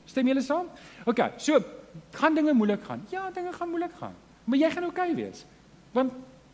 [0.09, 0.67] Stem julle saam?
[1.05, 1.59] OK, so
[2.17, 3.05] gaan dinge moeilik gaan.
[3.13, 4.15] Ja, dinge gaan moeilik gaan.
[4.43, 5.45] Maar jy gaan oukei okay wees.
[5.93, 6.13] Want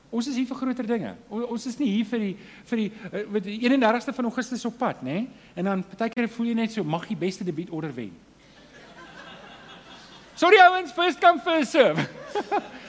[0.10, 1.16] ons is hier vir groter dinge.
[1.30, 2.34] Ons is nie hier vir die
[2.70, 5.22] vir die uh, wat die 31ste van Augustus op pad, nê?
[5.22, 5.52] Nee?
[5.56, 8.16] En dan partykeer voel jy net so mag die beste debuut order wen.
[10.38, 12.04] Sorry ouens, first come first serve.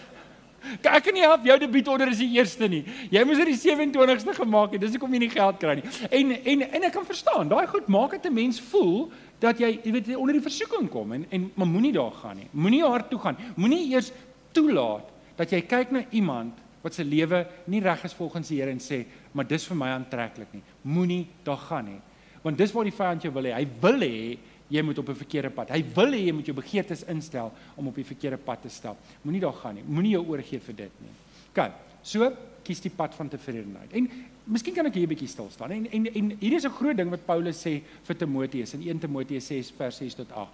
[0.83, 2.83] Ek kan nie help jou debietorder is die eerste nie.
[3.11, 4.83] Jy moes dit die 27ste gemaak het.
[4.83, 5.85] Dis hoekom jy nie geld kry nie.
[6.11, 7.49] En en en ek kan verstaan.
[7.49, 11.13] Daai goed maak dit 'n mens voel dat jy jy weet onder die versoeking kom
[11.13, 12.49] en en maar moenie daar gaan nie.
[12.51, 13.37] Moenie hard toe gaan.
[13.57, 14.13] Moenie eers
[14.53, 18.71] toelaat dat jy kyk na iemand wat se lewe nie reg is volgens die Here
[18.71, 22.01] en sê, "Maar dis vir my aantreklik nie." Moenie daar gaan nie.
[22.43, 23.55] Want dis wat die vyand jou wil hê.
[23.55, 25.71] Hy wil hê jy moet op 'n verkeerde pad.
[25.71, 28.97] Hy wil hê jy moet jou begeertes instel om op die verkeerde pad te stap.
[29.23, 29.85] Moenie daar gaan nie.
[29.87, 31.11] Moenie jou oorgee vir dit nie.
[31.53, 31.73] Kan.
[32.03, 33.93] So kies die pad van tevredenheid.
[33.93, 34.11] En
[34.45, 35.71] miskien kan ek hier 'n bietjie stil staan.
[35.71, 38.99] En en en hier is 'n groot ding wat Paulus sê vir Timoteus in 1
[38.99, 40.49] Timoteus 6 vers 6 tot 8.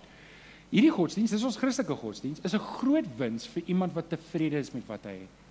[0.71, 4.73] Hierdie godsdiens, dis ons Christelike godsdiens, is 'n groot wins vir iemand wat tevrede is
[4.73, 5.44] met wat hy het.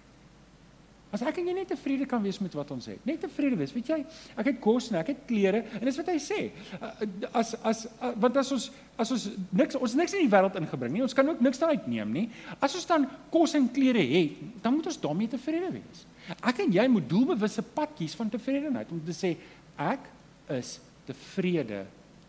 [1.13, 3.01] As ek en jy net tevrede kan wees met wat ons het.
[3.05, 3.99] Net tevrede wees, weet jy?
[4.33, 6.39] Ek het kos en ek het klere en dis wat hy sê.
[6.79, 6.89] Uh,
[7.37, 8.65] as as uh, want as ons
[8.97, 11.85] as ons niks ons niks in die wêreld ingebring nie, ons kan ook niks daaruit
[11.91, 12.23] neem nie.
[12.57, 16.01] As ons dan kos en klere het, dan moet ons daarmee tevrede wees.
[16.41, 19.35] Ek en jy moet doelbewusse pad kies van tevredenheid om te sê
[19.77, 20.09] ek
[20.57, 21.83] is tevrede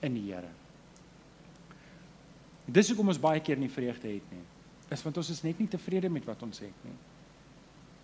[0.04, 0.52] in die Here.
[2.68, 4.44] Dis hoekom ons baie keer nie vreugde het nie.
[4.92, 6.96] Is want ons is net nie tevrede met wat ons het nie.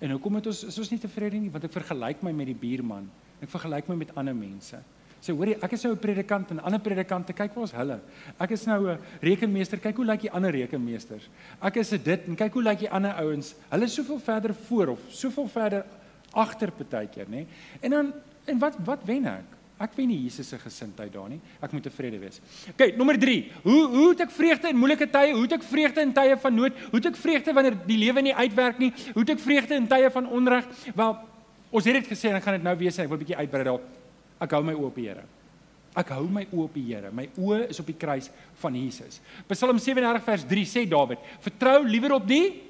[0.01, 2.57] En hoekom het ons is ons nie tevrede nie want ek vergelyk my met die
[2.57, 3.11] buurman.
[3.41, 4.81] Ek vergelyk my met ander mense.
[5.21, 8.01] Sê hoorie, ek is nou 'n predikant en ander predikante kyk waar ons hulle.
[8.41, 11.29] Ek is nou 'n rekenmeester, kyk hoe lyk die ander rekenmeesters.
[11.61, 13.55] Ek is 'n dit en kyk hoe lyk die ander ouens.
[13.69, 15.85] Hulle is soveel verder voor of soveel verder
[16.33, 17.47] agter partykeer, nê?
[17.83, 18.13] En dan
[18.47, 19.60] en wat wat wen ek?
[19.81, 21.39] Ek wen nie Jesus se gesindheid daar nie.
[21.65, 22.43] Ek moet tevrede wees.
[22.69, 23.37] OK, nommer 3.
[23.65, 25.33] Hoe hoe het ek vreugde in moeilike tye?
[25.33, 26.83] Hoe het ek vreugde in tye van nood?
[26.91, 28.91] Hoe het ek vreugde wanneer die lewe nie uitwerk nie?
[29.15, 30.69] Hoe het ek vreugde in tye van onreg?
[30.95, 31.17] Wel,
[31.71, 33.07] ons het dit gesê en ek gaan dit nou weer sê.
[33.07, 33.81] Ek wil 'n bietjie uitbrei daar.
[34.41, 35.25] Ek hou my oë op die Here.
[35.97, 37.11] Ek hou my oë op die Here.
[37.11, 39.21] My oë is op die kruis van Jesus.
[39.49, 42.70] Psalm 37 vers 3 sê Dawid: "Vertrou liewer op die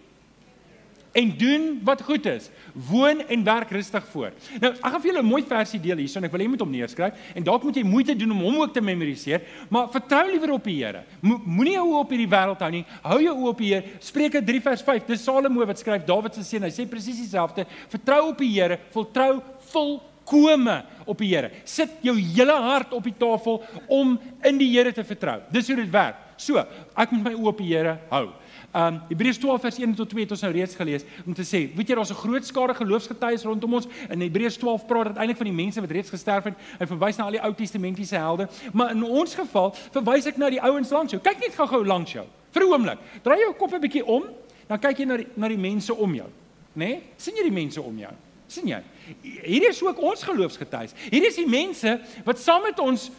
[1.13, 2.49] en doen wat goed is.
[2.73, 4.51] Woon en werk rustig voort.
[4.61, 6.51] Nou, ek gaan vir julle 'n mooi versie deel hierso en ek wil hê jy
[6.51, 9.89] moet hom neerskryf en dalk moet jy moeite doen om hom ook te memoriseer, maar
[9.89, 11.03] vertrou liewer op die Here.
[11.21, 12.85] Moenie jou oë op hierdie wêreld hou nie.
[13.03, 13.85] Hou jou oë op die Here.
[14.01, 15.07] Spreuke 3 vers 5.
[15.07, 16.63] Dis Salomo wat skryf, Dawid se seun.
[16.63, 17.67] Hy sê presies dieselfde.
[17.89, 19.43] Vertrou op die Here, voltrou
[19.73, 21.51] vol kome op die Here.
[21.65, 25.41] Sit jou hele hart op die tafel om in die Here te vertrou.
[25.51, 26.30] Dis hoe dit werk.
[26.41, 26.57] So,
[26.97, 28.31] ek moet my oë op die Here hou.
[28.71, 31.65] Um Hebreërs 12 vers 1 tot 2 het ons nou reeds gelees om te sê,
[31.75, 33.89] weet jy daar's 'n groot skare geloofsgetuies rondom ons.
[34.09, 36.55] In Hebreërs 12 praat dit eintlik van die mense wat reeds gesterf het.
[36.79, 40.51] Hy verwys na al die Ou Testamentiese helde, maar in ons geval verwys ek na
[40.51, 41.21] die ouens langs jou.
[41.21, 42.25] Kyk net gou-gou langs jou.
[42.53, 42.99] Vir 'n oomblik.
[43.23, 44.25] Draai jou kop 'n bietjie om,
[44.67, 46.29] dan kyk jy na die, na die mense om jou.
[46.73, 46.87] Né?
[46.87, 47.03] Nee?
[47.17, 48.13] sien jy die mense om jou?
[48.51, 48.83] sien jy?
[49.23, 50.95] Hier is ook ons geloofsgetuies.
[51.11, 53.11] Hier is die mense wat saam met ons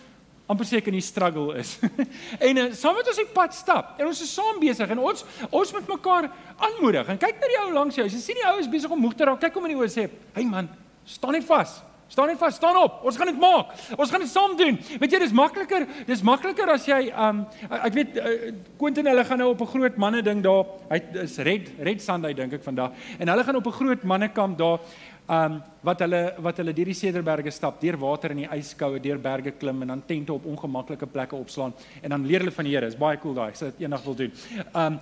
[0.52, 1.78] amper seker nie struggle is.
[2.48, 5.26] en uh, saam met ons op pad stap en ons is saam besig en ons
[5.50, 7.14] ons moet mekaar aanmoedig.
[7.14, 8.08] En kyk na die ou langs jou.
[8.08, 9.94] Jy sien die ou is besig om moeg te raak, kyk hom in die oë
[9.94, 10.70] sê, "Hey man,
[11.06, 11.82] staan net vas.
[12.12, 13.06] Staan net vas, staan op.
[13.08, 13.70] Ons gaan dit maak.
[13.96, 14.76] Ons gaan dit saam doen.
[15.00, 15.86] Weet jy, dis makliker.
[16.10, 18.34] Dis makliker as jy um ek weet uh,
[18.82, 20.66] Quentin hulle gaan nou op 'n groot manne ding daar.
[20.90, 22.92] Hy is Red Red Sunday dink ek vandag.
[23.18, 24.80] En hulle gaan op 'n groot mannekamp daar
[25.32, 29.20] um wat hulle wat hulle deur die Cederberge stap, deur water in die yskoue, deur
[29.22, 32.76] berge klim en dan tente op ongemaklike plekke opslaan en dan leer hulle van die
[32.76, 32.90] Here.
[32.92, 33.50] Is baie cool daai.
[33.54, 34.36] Ek sal dit eendag wil doen.
[34.76, 35.00] Um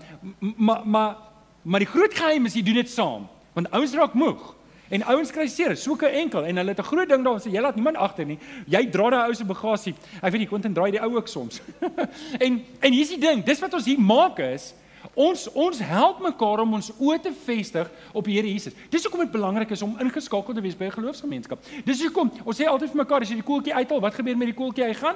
[0.69, 1.17] maar maar
[1.63, 3.27] maar die groot geheim is jy doen dit saam.
[3.57, 4.55] Want ouens raak moeg.
[4.89, 7.51] En ouens kry seer, soek 'n enkel en hulle het 'n groot ding daar sê
[7.51, 8.39] jy laat niemand agter nie.
[8.67, 9.95] Jy dra daai ou se bagasie.
[10.21, 11.61] Ek weet kon dit draai die ou ook soms.
[12.45, 14.73] en en hier's die ding, dis wat ons hier maak is
[15.19, 18.77] ons ons help mekaar om ons oë te vestig op die Here Jesus.
[18.91, 21.59] Dis hoekom dit belangrik is om ingeskakel te wees by 'n geloofsgemeenskap.
[21.85, 24.47] Dis hoekom ons sê altyd vir mekaar as jy die koeltjie uithaal, wat gebeur met
[24.47, 24.85] die koeltjie?
[24.85, 25.15] Hy gaan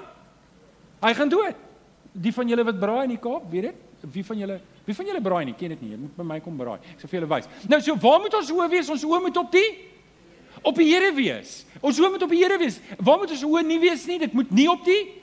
[1.01, 1.55] hy gaan dood.
[2.13, 3.75] Die van julle wat braai in die Kaap, weet dit?
[4.11, 5.55] Wie van julle Wie van julle braai nie?
[5.55, 5.91] Ken dit nie.
[5.91, 6.79] Jy moet by my kom braai.
[6.91, 7.47] Ek sal vir julle wys.
[7.71, 8.89] Nou, so waar moet ons oë wees?
[8.89, 9.69] Ons oë moet op die
[10.63, 11.65] op die Here wees.
[11.81, 12.81] Ons oë moet op die Here wees.
[12.99, 14.19] Waar moet ons oë nie wees nie?
[14.19, 15.22] Dit moet nie op die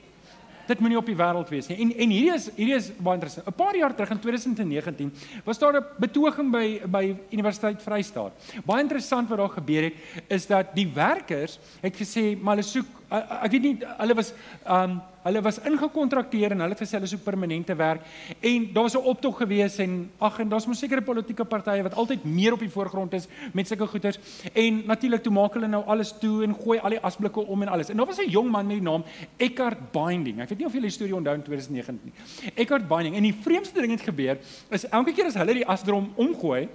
[0.70, 1.78] dit moenie op die wêreld wees nie.
[1.84, 3.46] En en hierdie is hierdie is baie interessant.
[3.48, 5.12] 'n Paar jaar terug in 2019
[5.44, 8.32] was daar 'n betoging by by Universiteit Vrystaat.
[8.64, 9.94] Baie interessant wat daar gebeur het
[10.28, 14.32] is dat die werkers het gesê maar hulle soek ek weet nie hulle was
[14.66, 18.04] um hulle was ingekontrakteer en hulle het gesê hulle soek permanente werk.
[18.40, 21.94] En daar was 'n optog gewees en ag en daar's mos sekere politieke partye wat
[21.94, 24.18] altyd meer op die voorgrond is met sulke goeters
[24.52, 27.68] en natuurlik toe maak hulle nou alles toe en gooi al die asblikke om en
[27.68, 27.88] alles.
[27.88, 29.04] En daar was 'n jong man met die naam
[29.36, 30.40] Eckhart Binding.
[30.40, 32.52] Ek weet nie of julle die storie onthou in 2019 nie.
[32.54, 33.16] Eckhart Binding.
[33.16, 34.38] En die vreemdste ding het gebeur
[34.70, 36.68] is elke keer as hulle die asdrom omgooi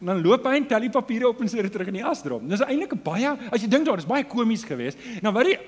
[0.00, 2.48] dan loop hy en tel die papiere op en sit dit terug in die asdrom.
[2.48, 4.98] Dis eintlik 'n baie as jy dink daar is baie komies geweest.
[5.22, 5.58] Nou wat die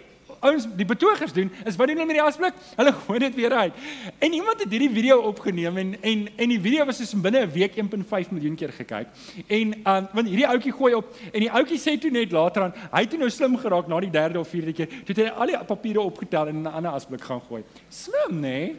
[0.40, 2.57] ouens die betogers doen is wat doen hulle met die asblik?
[2.76, 3.81] Hulle gooi dit weer uit.
[4.18, 7.53] En iemand het hierdie video opgeneem en en en die video was soos binne 'n
[7.53, 9.09] week 1.5 miljoen keer gekyk.
[9.46, 12.74] En um want hierdie ouetjie gooi op en die ouetjie sê toe net later aan,
[12.92, 14.88] hy het nou slim geraak na die derde of vierde keer.
[14.88, 17.62] Toe het hy al die papiere opgetel en in 'n ander asblik gaan gooi.
[17.88, 18.40] Slim, né?
[18.40, 18.76] Nee?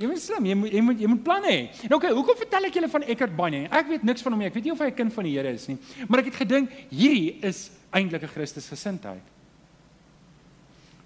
[0.00, 1.88] Jy moet slim, jy moet jy moet jy moet planne hê.
[1.90, 3.68] Nou okay, hoekom vertel ek julle van Eckhart Tolle?
[3.68, 4.46] Ek weet niks van hom nie.
[4.48, 5.76] Ek weet nie of hy 'n kind van die Here is nie.
[6.08, 9.39] Maar ek het gedink hierdie is eintlik 'n Christusgesindheid.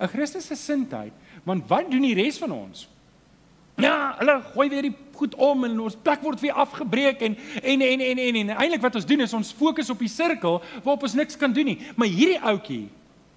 [0.05, 1.13] 'n Christusgesindheid,
[1.45, 2.89] want wat doen die res van ons?
[3.77, 7.81] Ja, hulle gooi weer die goed om en ons plek word weer afgebreek en en
[7.83, 8.51] en en en, en.
[8.57, 11.65] eintlik wat ons doen is ons fokus op die sirkel waarop ons niks kan doen
[11.65, 11.79] nie.
[11.97, 12.85] Maar hierdie ouetjie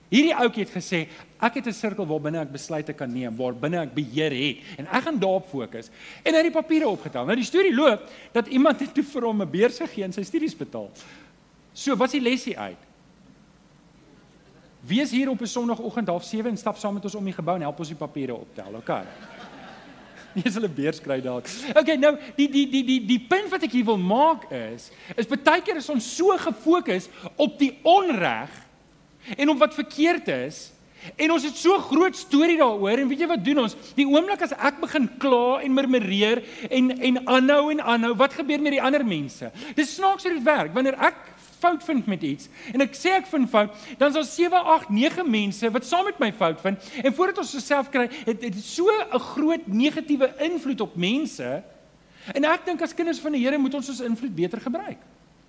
[0.08, 0.99] Hierdie ouetjie het gesê,
[1.43, 4.80] ek het 'n sirkel waar binne ek besluite kan neem, waar binne ek beheer het
[4.80, 5.89] en ek gaan daarop fokus.
[6.23, 7.25] En hy het die papiere opgetel.
[7.25, 10.23] Nou die storie loop dat iemand het toe vir hom 'n beurs gegee en sy
[10.23, 10.89] studies betaal.
[11.73, 12.87] So, wat is die lesie uit?
[14.88, 17.34] Wie is hier op 'n Sondagoggend half 7 en stap saam met ons om die
[17.34, 19.04] gebou en help ons die papiere optel, okay?
[20.34, 21.50] Nie is hulle beurs kry dalk.
[21.76, 25.28] Okay, nou die die die die die punt wat ek hier wil maak is, is
[25.28, 28.50] baie keer is ons so gefokus op die onreg
[29.38, 30.71] en op wat verkeerd is.
[31.15, 33.76] En ons het so groot storie daaroor en weet jy wat doen ons?
[33.95, 38.62] Die oomblik as ek begin kla en murmureer en en aanhou en aanhou, wat gebeur
[38.62, 39.52] met die ander mense?
[39.76, 40.73] Dis snaaks hoe dit werk.
[40.73, 41.19] Wanneer ek
[41.60, 44.89] fout vind met iets en ek sê ek vind fout, dan is daar 7, 8,
[44.89, 48.63] 9 mense wat saam met my fout vind en voordat ons osself kry, het dit
[48.63, 51.63] so 'n groot negatiewe invloed op mense.
[52.34, 55.00] En ek dink as kinders van die Here moet ons ons invloed beter gebruik.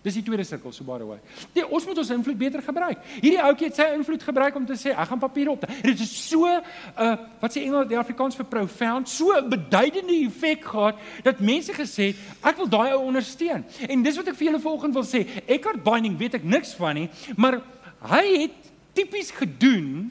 [0.08, 1.18] Dis die tweede sirkel so baie hoor.
[1.52, 3.02] Nee, ons moet ons invloed beter gebruik.
[3.18, 5.66] Hierdie ouetjie het sy invloed gebruik om te sê ek gaan papiere op.
[5.84, 7.10] Dit is so uh
[7.42, 12.12] wat sê Engels die Afrikaans vir profound, so 'n beduidende effek gehad dat mense gesê
[12.12, 13.64] het ek wil daai ou ondersteun.
[13.88, 15.26] En dis wat ek vir julle vanoggend wil sê.
[15.46, 17.60] Eckhart Binding weet ek niks van nie, maar
[18.08, 18.56] hy het
[18.94, 20.10] tipies gedoen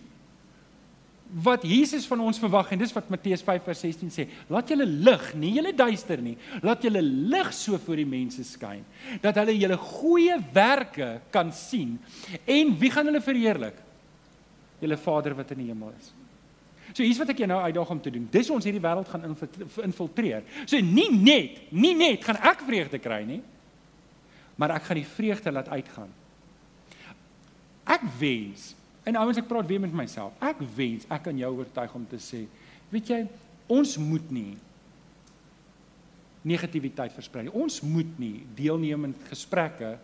[1.43, 4.27] wat Jesus van ons verwag en dis wat Matteus 5:16 sê.
[4.47, 6.37] Laat julle lig, nie julle duister nie.
[6.63, 8.85] Laat julle lig so voor die mense skyn
[9.21, 11.97] dat hulle julle goeie werke kan sien.
[12.45, 13.75] En wie gaan hulle verheerlik?
[14.79, 16.13] Julle Vader wat in die hemel is.
[16.93, 18.27] So hier's wat ek jou nou uitdaag om te doen.
[18.31, 19.25] Dis ons hierdie wêreld gaan
[19.83, 20.43] infiltreer.
[20.65, 23.41] So nie net, nie net gaan ek vreugde kry nie,
[24.55, 26.09] maar ek gaan die vreugde laat uitgaan.
[27.87, 28.76] Ek wens
[29.07, 30.35] En ouens, ek praat weer met myself.
[30.43, 32.43] Ek wens ek kan jou oortuig om te sê,
[32.91, 33.21] weet jy,
[33.71, 34.57] ons moet nie
[36.47, 37.47] negativiteit versprei.
[37.51, 39.95] Ons moet nie deelneem in gesprekke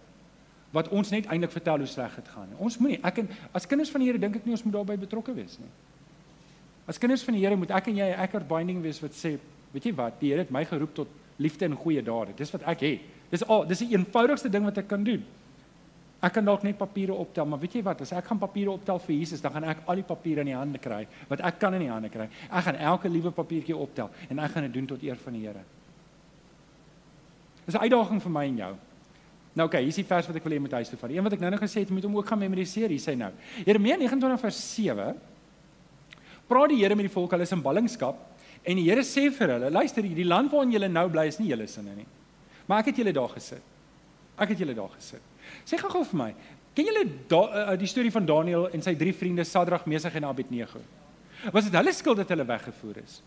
[0.73, 2.59] wat ons net eintlik vertel hoe sleg dit gaan nie.
[2.63, 4.97] Ons moenie ek en as kinders van die Here dink ek nie ons moet daarbey
[4.99, 5.69] betrokke wees nie.
[6.89, 9.37] As kinders van die Here moet ek en jy 'n ekker binding wees wat sê,
[9.71, 12.33] weet jy wat, die Here het my geroep tot liefde en goeie dade.
[12.35, 13.01] Dis wat ek het.
[13.29, 15.23] Dis al dis die eenvoudigste ding wat ek kan doen.
[16.23, 18.01] Ek kan dalk net papiere optel, maar weet jy wat?
[18.05, 20.55] As ek gaan papiere optel vir Jesus, dan gaan ek al die papiere in die
[20.55, 22.29] hande kry wat ek kan in die hande kry.
[22.47, 25.43] Ek gaan elke liewe papiertjie optel en ek gaan dit doen tot eer van die
[25.43, 25.63] Here.
[27.65, 28.73] Dis 'n uitdaging vir my en jou.
[29.53, 31.11] Nou okay, hier is die vers wat ek wil hê met huis toe vat.
[31.11, 33.31] Een wat ek nou-nou gesê het, moet hom ook gaan memoriseer, hier sê nou.
[33.65, 35.15] Jeremia 29 vers 7.
[36.47, 38.15] Praat die Here met die volk, hulle is in ballingskap
[38.63, 41.49] en die Here sê vir hulle, luister, die land waarin julle nou bly is nie
[41.49, 42.07] julle sinne nie.
[42.65, 43.61] Maar ek het julle daar gesit.
[44.37, 45.32] Ek het julle daar gesit.
[45.65, 46.31] Sê gou-gou vir my,
[46.75, 50.81] ken julle uh, die storie van Daniël en sy drie vriende Sadrag, Mesach en Abednego?
[51.51, 53.21] Was dit hulle skuld dat hulle weggevoer is?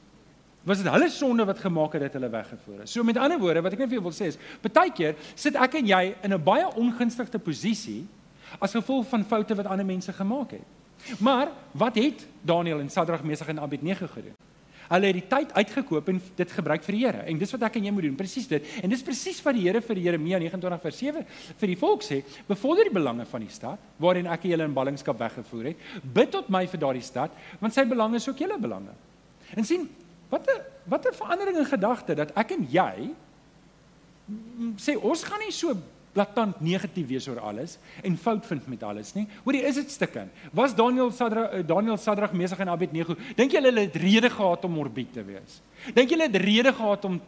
[0.66, 2.92] Was dit hulle sonde wat gemaak het dat hulle weggevoer is?
[2.92, 5.54] So met ander woorde, wat ek net vir jou wil sê is, baie keer sit
[5.54, 8.06] ek en jy in 'n baie ongunstige posisie
[8.60, 10.66] as gevolg van foute wat ander mense gemaak het.
[11.20, 14.34] Maar wat het Daniël en Sadrag, Mesach en Abednego gedoen?
[14.88, 17.24] Hulle het die tyd uitgekoop en dit gebruik vir die Here.
[17.26, 18.70] En dis wat ek en jy moet doen, presies dit.
[18.82, 21.26] En dis presies wat die Here vir Jeremia 29 vers 7
[21.60, 25.18] vir die volk sê: "Bevorder die belange van die stad waarin ek julle in ballingskap
[25.18, 25.76] weggevoer het.
[26.02, 27.30] Bid tot my vir daardie stad,
[27.60, 28.94] want sy belange is ook julle belange."
[29.56, 29.88] En sien,
[30.30, 33.10] wat 'n wat 'n verandering in gedagte dat ek en jy
[34.76, 35.74] sê ons gaan nie so
[36.16, 39.26] blaatant negatief wees oor alles en fout vind met alles nie.
[39.44, 40.30] Hoorie, is dit stikken?
[40.56, 43.16] Was Daniel Sadra eh, Daniel Sadrag Mesach en Abednego?
[43.36, 45.60] Dink jy hulle het rede gehad om morbied te wees?
[45.92, 47.20] Dink jy hulle het rede gehad om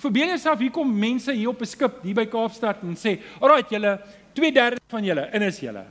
[0.00, 3.64] Verbeel jouself hier kom mense hier op 'n skip hier by Kaapstad en sê, "Alraai,
[3.68, 4.00] julle
[4.32, 5.84] 2/3 van julle in is julle."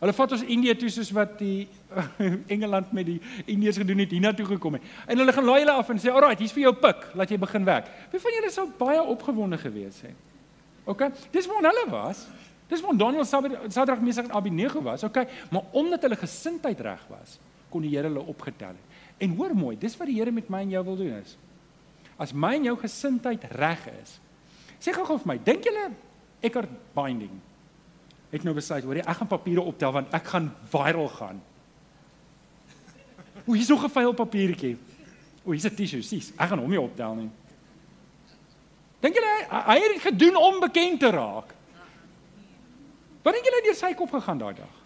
[0.00, 1.68] Hulle vat ons Indië toe soos wat die
[2.54, 4.82] Engeland met die Indiërs gedoen het hiernatoe gekom het.
[5.06, 7.38] En hulle gaan laai hulle af en sê, "Alraai, hier's vir jou pik, laat jy
[7.38, 10.31] begin werk." Wie van julle sou baie opgewonde gewees het?
[10.84, 11.08] OK.
[11.30, 12.26] Dis waar hulle was.
[12.68, 15.04] Dis waar Daniel Sadrag Mesach en Abednego was.
[15.04, 15.24] OK.
[15.50, 18.98] Maar omdat hulle gesindheid reg was, kon die Here hulle opgetel het.
[19.22, 21.36] En hoor mooi, dis wat die Here met my en jou wil doen is.
[22.16, 24.18] As my en jou gesindheid reg is.
[24.82, 25.90] Sê gou vir my, dink julle
[26.42, 27.38] Eckhart Binding
[28.32, 31.42] het nou besluit, hoor jy, ek gaan papiere optel want ek gaan viral gaan.
[33.44, 34.76] O, hier's nog 'n vuil papiertjie.
[35.44, 36.32] O, hier's 'n tissue, sies.
[36.38, 37.30] Ek gaan hom nie optel nie.
[39.02, 41.50] Dink julle hy het dit gedoen om bekend te raak?
[43.22, 44.78] Wat dink julle deur sy kop gegaan daai dag?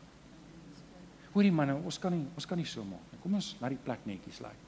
[1.35, 3.21] Hoorie manne, ons kan nie ons kan nie so maak nie.
[3.21, 4.63] Kom ons laat die plek netjies lyk.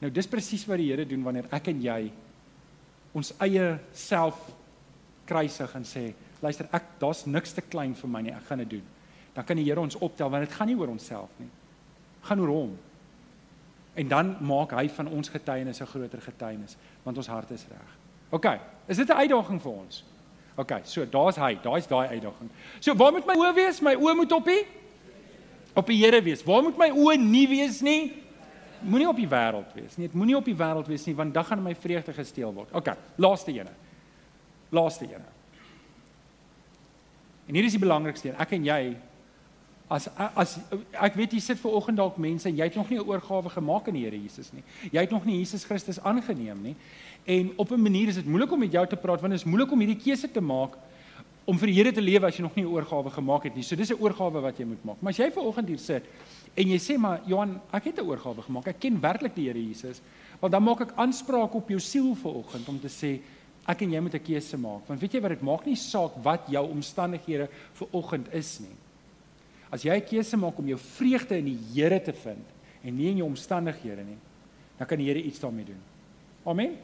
[0.00, 2.00] Nou dis presies wat die Here doen wanneer ek en jy
[3.16, 3.66] ons eie
[3.96, 4.38] self
[5.26, 6.04] kruisig en sê,
[6.42, 8.86] luister, ek daar's niks te klein vir my nie, ek gaan dit doen.
[9.34, 11.50] Dan kan die Here ons optel want dit gaan nie oor onsself nie.
[12.26, 12.72] Gaan oor hom.
[13.94, 17.96] En dan maak hy van ons getuienis 'n groter getuienis want ons hart is reg.
[18.30, 18.46] OK,
[18.86, 20.04] is dit 'n uitdaging vir ons?
[20.56, 22.50] OK, so daar's hy, daai's daai uitdaging.
[22.80, 23.80] So waar moet my oë wees?
[23.80, 24.66] My oë moet op die
[25.74, 26.42] op die Here wees.
[26.44, 28.22] Waar moet my oë nie wees nie?
[28.80, 30.06] Moenie op die wêreld wees nie.
[30.06, 32.72] Dit moenie op die wêreld wees nie want dan gaan my vreugde gesteel word.
[32.72, 33.70] OK, laaste ene.
[34.70, 35.26] Laaste ene.
[37.46, 38.38] En hier is die belangrikste een.
[38.38, 38.96] Ek en jy
[39.90, 40.06] As
[40.38, 40.58] as
[40.94, 43.50] ek weet jy sit ver oggend dalk mense en jy het nog nie 'n oorgawe
[43.50, 44.62] gemaak aan die Here Jesus nie.
[44.92, 46.76] Jy het nog nie Jesus Christus aangeneem nie.
[47.26, 49.46] En op 'n manier is dit moeilik om met jou te praat want dit is
[49.46, 50.78] moeilik om hierdie keuse te maak
[51.44, 53.62] om vir die Here te lewe as jy nog nie 'n oorgawe gemaak het nie.
[53.62, 55.02] So dis 'n oorgawe wat jy moet maak.
[55.02, 56.04] Maar as jy ver oggend hier sit
[56.54, 58.68] en jy sê maar Johan, ek het 'n oorgawe gemaak.
[58.68, 60.00] Ek ken werklik die Here Jesus.
[60.38, 63.20] Want dan maak ek aanspraak op jou siel ver oggend om te sê
[63.66, 64.86] ek en jy moet 'n keuse maak.
[64.86, 68.76] Want weet jy wat dit maak nie saak wat jou omstandighede ver oggend is nie.
[69.70, 72.44] As jy 'n keuse maak om jou vreugde in die Here te vind
[72.82, 74.18] en nie in jou omstandighede nie,
[74.78, 75.80] dan kan die Here iets daarmee doen.
[76.44, 76.76] Amen.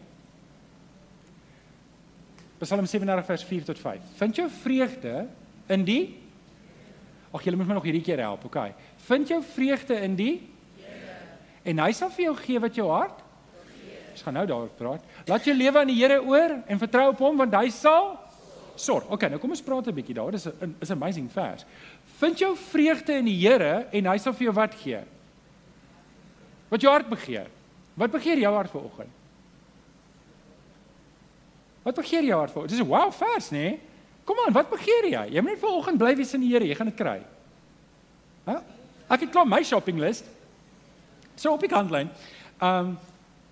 [2.58, 4.00] Psalm 37 vers 4 tot 5.
[4.16, 5.28] Vind jou vreugde
[5.68, 6.16] in die
[7.32, 8.72] Ag, julle moet my nog hierdie keer help, okay?
[8.96, 11.26] Vind jou vreugde in die Here.
[11.64, 13.26] En hy sal vir jou gee wat jou hart
[14.16, 15.02] Ons gaan nou daaroor praat.
[15.28, 18.14] Laat jou lewe aan die Here oor en vertrou op hom want hy sal
[18.80, 19.10] sorg.
[19.12, 20.30] Okay, nou kom ons praat 'n bietjie daar.
[20.32, 21.66] Dis 'n is amazing vers.
[22.16, 25.02] Vind jou vreugde in die Here en hy sal vir jou wat gee?
[26.70, 27.50] Wat jou hart begeer.
[27.96, 29.12] Wat begeer jou hart vanoggend?
[31.86, 32.78] Wat begeer jou hart vanoggend?
[32.78, 33.58] Dis 'n wow vers, nê?
[33.58, 33.80] Nee?
[34.24, 35.24] Kom aan, wat begeer jy?
[35.30, 37.20] Jy moet net vanoggend bly wees in die Here, jy gaan dit kry.
[38.46, 38.56] Hæ?
[39.08, 40.24] Ek het klaar my shopping list.
[41.36, 42.10] So op die kantlyn.
[42.62, 42.98] Um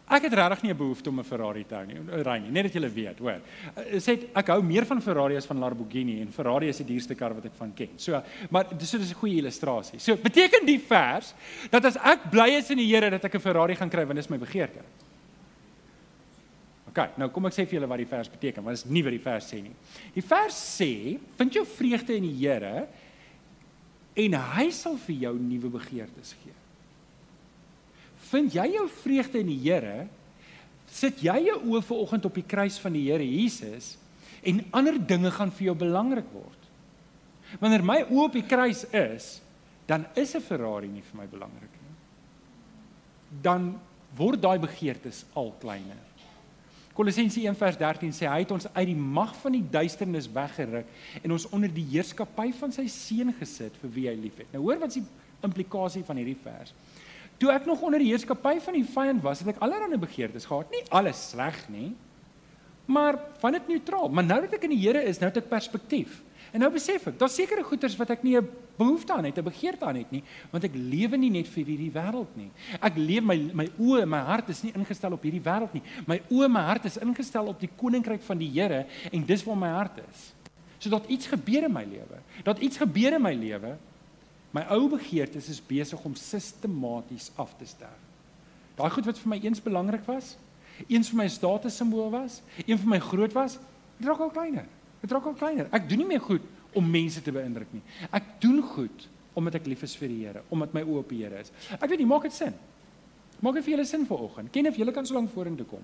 [0.05, 1.97] Ek het regtig nie 'n behoefte om 'n Ferrari te hou nie.
[2.23, 3.41] Ry nie, net dat jy weet, hoor.
[3.75, 7.15] Eh, sê ek hou meer van Ferrari as van Lamborghini en Ferrari is die duurste
[7.15, 7.89] kar wat ek van ken.
[7.97, 9.99] So, maar dis so 'n goeie illustrasie.
[9.99, 11.35] So, beteken die vers
[11.71, 14.17] dat as ek bly is in die Here dat ek 'n Ferrari gaan kry want
[14.17, 14.81] dis my begeerte.
[16.89, 19.03] OK, nou kom ek sê vir julle wat die vers beteken, want dit is nie
[19.03, 19.75] wat die vers sê nie.
[20.15, 22.89] Die vers sê, vind jou vreugde in die Here
[24.15, 26.53] en hy sal vir jou nuwe begeertes gee
[28.35, 30.09] vind jy jou vreugde in die Here,
[30.91, 33.95] sit jy jou oë ver oggend op die kruis van die Here Jesus
[34.45, 36.69] en ander dinge gaan vir jou belangrik word.
[37.63, 39.39] Wanneer my oë op die kruis is,
[39.87, 41.95] dan is 'n Ferrari nie vir my belangrik nie.
[43.43, 43.81] Dan
[44.17, 46.03] word daai begeertes al kleiner.
[46.95, 50.87] Kolossense 1:13 sê hy het ons uit die mag van die duisternis weggeruk
[51.23, 54.53] en ons onder die heerskappy van sy seun gesit vir wie hy liefhet.
[54.53, 55.07] Nou hoor wat is die
[55.43, 56.73] implikasie van hierdie vers?
[57.39, 60.71] Toe ek nog onder die heerskappy van die vyand was, het ek allerlei begeertes gehad.
[60.71, 61.95] Nie alles sleg nie,
[62.87, 64.09] maar van dit neutraal.
[64.09, 66.21] Maar nou dat ek in die Here is, nou het ek perspektief.
[66.55, 69.43] En nou besef ek, daar's sekere goeders wat ek nie 'n behoefte aan het, 'n
[69.43, 72.51] begeerte aan het nie, want ek lewe nie net vir hierdie wêreld nie.
[72.81, 75.83] Ek leef my my oë, my hart is nie ingestel op hierdie wêreld nie.
[76.07, 79.57] My oë, my hart is ingestel op die koninkryk van die Here en dis waar
[79.57, 80.35] my hart is.
[80.79, 82.21] So dat iets gebeur in my lewe.
[82.45, 83.77] Dat iets gebeur in my lewe.
[84.55, 88.03] My ou begeertes is besig om sistematies af te sterf.
[88.79, 90.35] Daai goed wat vir my eens belangrik was,
[90.87, 93.59] eens vir my status simbool was, een vir my groot was,
[93.99, 94.67] dit raak al kleiner.
[95.03, 95.69] Dit raak al kleiner.
[95.75, 97.83] Ek doen nie meer goed om mense te beïndruk nie.
[98.15, 101.23] Ek doen goed omdat ek lief is vir die Here, omdat my oë op die
[101.25, 101.51] Here is.
[101.75, 102.55] Ek weet nie, maak dit sin.
[103.43, 104.53] Maak dit vir julle sin vanoggend.
[104.55, 105.83] Ken of julle kan so lank vorentoe kom.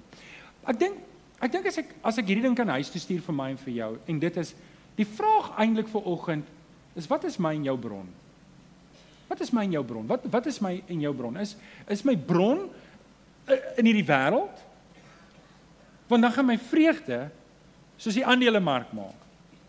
[0.70, 1.02] Ek dink
[1.40, 3.60] ek dink as ek as ek hierdie ding kan huis toe stuur vir my en
[3.62, 4.50] vir jou en dit is
[4.98, 6.50] die vraag eintlik vir oggend
[7.00, 8.10] is wat is my en jou bron?
[9.30, 10.06] Wat is my en jou bron?
[10.10, 11.38] Wat wat is my en jou bron?
[11.38, 11.54] Is
[11.86, 12.64] is my bron
[13.46, 14.62] eh, in hierdie wêreld?
[16.10, 17.28] Want dan gaan my vreugde
[18.00, 19.18] soos die aandelemark maak.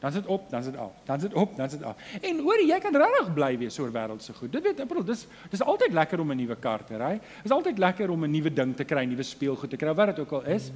[0.02, 0.96] Dan sit op, dan sit af.
[1.06, 2.00] Dan sit op, dan sit af.
[2.26, 4.50] En hoor jy kan regtig bly wees oor wêreldse goed.
[4.50, 7.20] Dit weet ek bedoel, dis dis altyd lekker om 'n nuwe kar te ry.
[7.44, 10.26] Dis altyd lekker om 'n nuwe ding te kry, nuwe speelgoed te kry, wat dit
[10.26, 10.72] ook al is.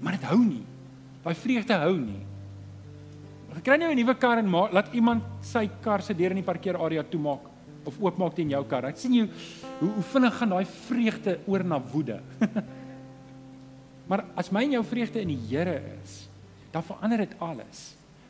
[0.00, 0.64] Maar dit hou nie.
[1.22, 2.24] Daai vreugde hou nie.
[3.54, 6.52] Jy kry nou 'n nuwe kar en laat iemand sy kar se deur in die
[6.52, 7.55] parkeerarea toemaak
[7.86, 8.88] of oopmaak teen jou kar.
[8.90, 9.26] Ek sien jy
[9.80, 12.20] hoe hoe vinnig gaan daai vreugde oor na woede.
[14.10, 16.26] maar as my en jou vreugde in die Here is,
[16.72, 17.84] dan verander dit alles.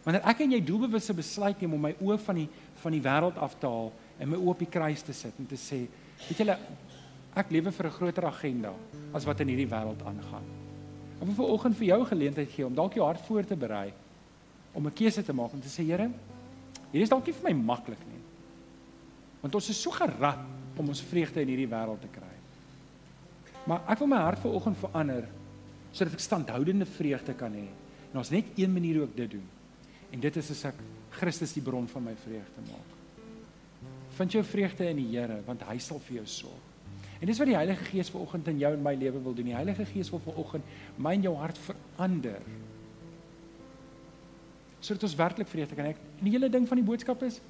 [0.06, 2.48] Wanneer ek en jy doelbewuste besluit neem om my oë van die
[2.82, 3.88] van die wêreld af te haal
[4.20, 5.80] en my oë op die kruis te sit en te sê,
[6.28, 6.54] weet julle,
[7.36, 8.72] ek lewe vir 'n groter agenda
[9.12, 10.46] as wat in hierdie wêreld aangaan.
[11.20, 13.92] Ek wil vir oggend vir jou geleentheid gee om dalk jou hart voor te berei
[14.74, 16.10] om 'n keuse te maak om te sê, Here,
[16.92, 18.15] hier is dalk nie vir my maklik nie.
[19.46, 20.42] Want ons is so gerad
[20.76, 22.34] om ons vreugde in hierdie wêreld te kry.
[23.70, 25.28] Maar ek wil my hart vir oggend verander
[25.96, 27.68] sodat ek standhoudende vreugde kan hê
[28.16, 29.46] En ons net een manier hoe ek dit doen.
[30.14, 30.78] En dit is as ek
[31.18, 32.94] Christus die bron van my vreugde maak.
[34.16, 36.62] Vind jou vreugde in die Here want hy sal vir jou sorg.
[37.20, 39.50] En dis wat die Heilige Gees vanoggend in jou en my lewe wil doen.
[39.50, 42.40] Die Heilige Gees wil vanoggend my en jou hart verander.
[44.80, 45.94] Sodat ons werklik vreugde kan hê.
[46.16, 47.42] En die hele ding van die boodskap is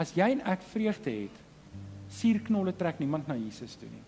[0.00, 1.42] as jy en ek vreugde het,
[2.14, 4.02] suurknolle trek niemand na Jesus toe nie.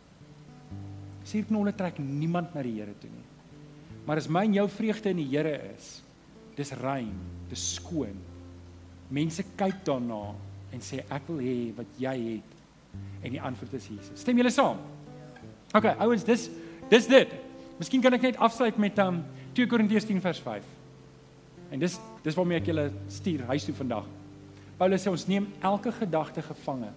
[1.27, 3.25] Suurknolle trek niemand na die Here toe nie.
[4.07, 5.97] Maar as my en jou vreugde in die Here is,
[6.57, 7.15] dis rein,
[7.51, 8.19] dis skoon.
[9.13, 10.21] Mense kyk daarna
[10.75, 12.55] en sê ek wil hê wat jy het.
[13.23, 14.23] En die antwoord is Jesus.
[14.23, 14.79] Stem julle saam?
[15.75, 16.49] OK, ouens, dis
[16.91, 17.33] dis dit.
[17.81, 19.19] Miskien kan ek net afsluit met um
[19.57, 20.69] 2 Korintiërs 10 vers 5.
[21.75, 24.07] En dis dis waarmee ek julle stuur huis toe vandag.
[24.77, 26.91] Paulus sê ons neem elke gedagte gevange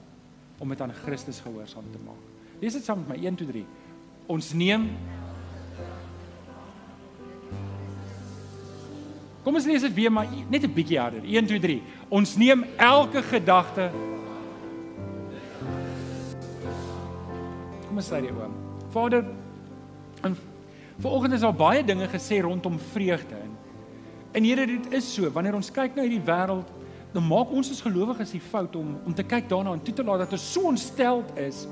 [0.59, 2.19] om dit aan Christus gehoorsaam te maak.
[2.59, 3.65] Lees dit saam met my 1 2 3.
[4.35, 4.89] Ons neem
[9.39, 11.23] Kom ons lees dit weer maar net 'n bietjie harder.
[11.23, 11.81] 1 2 3.
[12.09, 13.89] Ons neem elke gedagte
[17.87, 18.53] Kom ons sê dit oom.
[18.91, 19.25] Vader,
[20.21, 20.35] en
[20.99, 23.57] vanoggend is daar baie dinge gesê rondom vreugde en
[24.31, 26.78] en Here dit is so wanneer ons kyk na hierdie wêreld
[27.13, 30.05] dan maak ons as gelowiges die fout om om te kyk daarna en toe te
[30.05, 31.65] laat dat ons so ontsteld is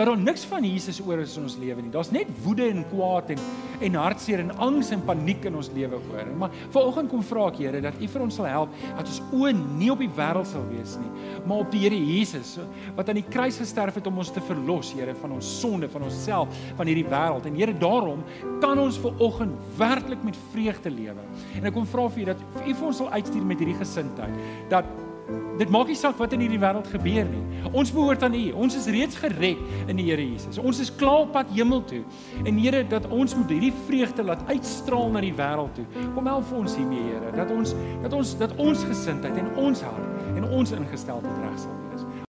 [0.00, 1.90] dat daar niks van Jesus oor is in ons lewe nie.
[1.92, 3.42] Daar's net woede en kwaad en
[3.80, 6.30] en hartseer en angs en paniek in ons lewe oor.
[6.36, 9.52] Maar vanoggend kom vra ek Here dat U vir ons sal help dat ons oë
[9.56, 11.10] nie op die wêreld sal wees nie,
[11.48, 12.54] maar op die Here Jesus
[12.96, 16.04] wat aan die kruis gesterf het om ons te verlos, Here, van ons sonde, van
[16.08, 17.48] onsself, van hierdie wêreld.
[17.48, 18.24] En Here, daarom
[18.60, 21.28] kan ons vanoggend werklik met vreugde lewe.
[21.56, 24.44] En ek kom vra vir U dat U vir ons sal uitstuur met hierdie gesindheid
[24.72, 24.88] dat
[25.60, 27.42] Dit maak nie saak wat in hierdie wêreld gebeur nie.
[27.76, 28.44] Ons behoort aan U.
[28.64, 30.58] Ons is reeds gered in die Here Jesus.
[30.58, 32.00] Ons is klaar op pad hemel toe.
[32.44, 35.86] En Here, dat ons moet hierdie vreugde laat uitstraal na die wêreld toe.
[36.14, 39.84] Kom help vir ons hiermee, Here, dat ons dat ons dat ons gesindheid en ons
[39.84, 41.89] hart en ons ingesteldheid reg sal wees.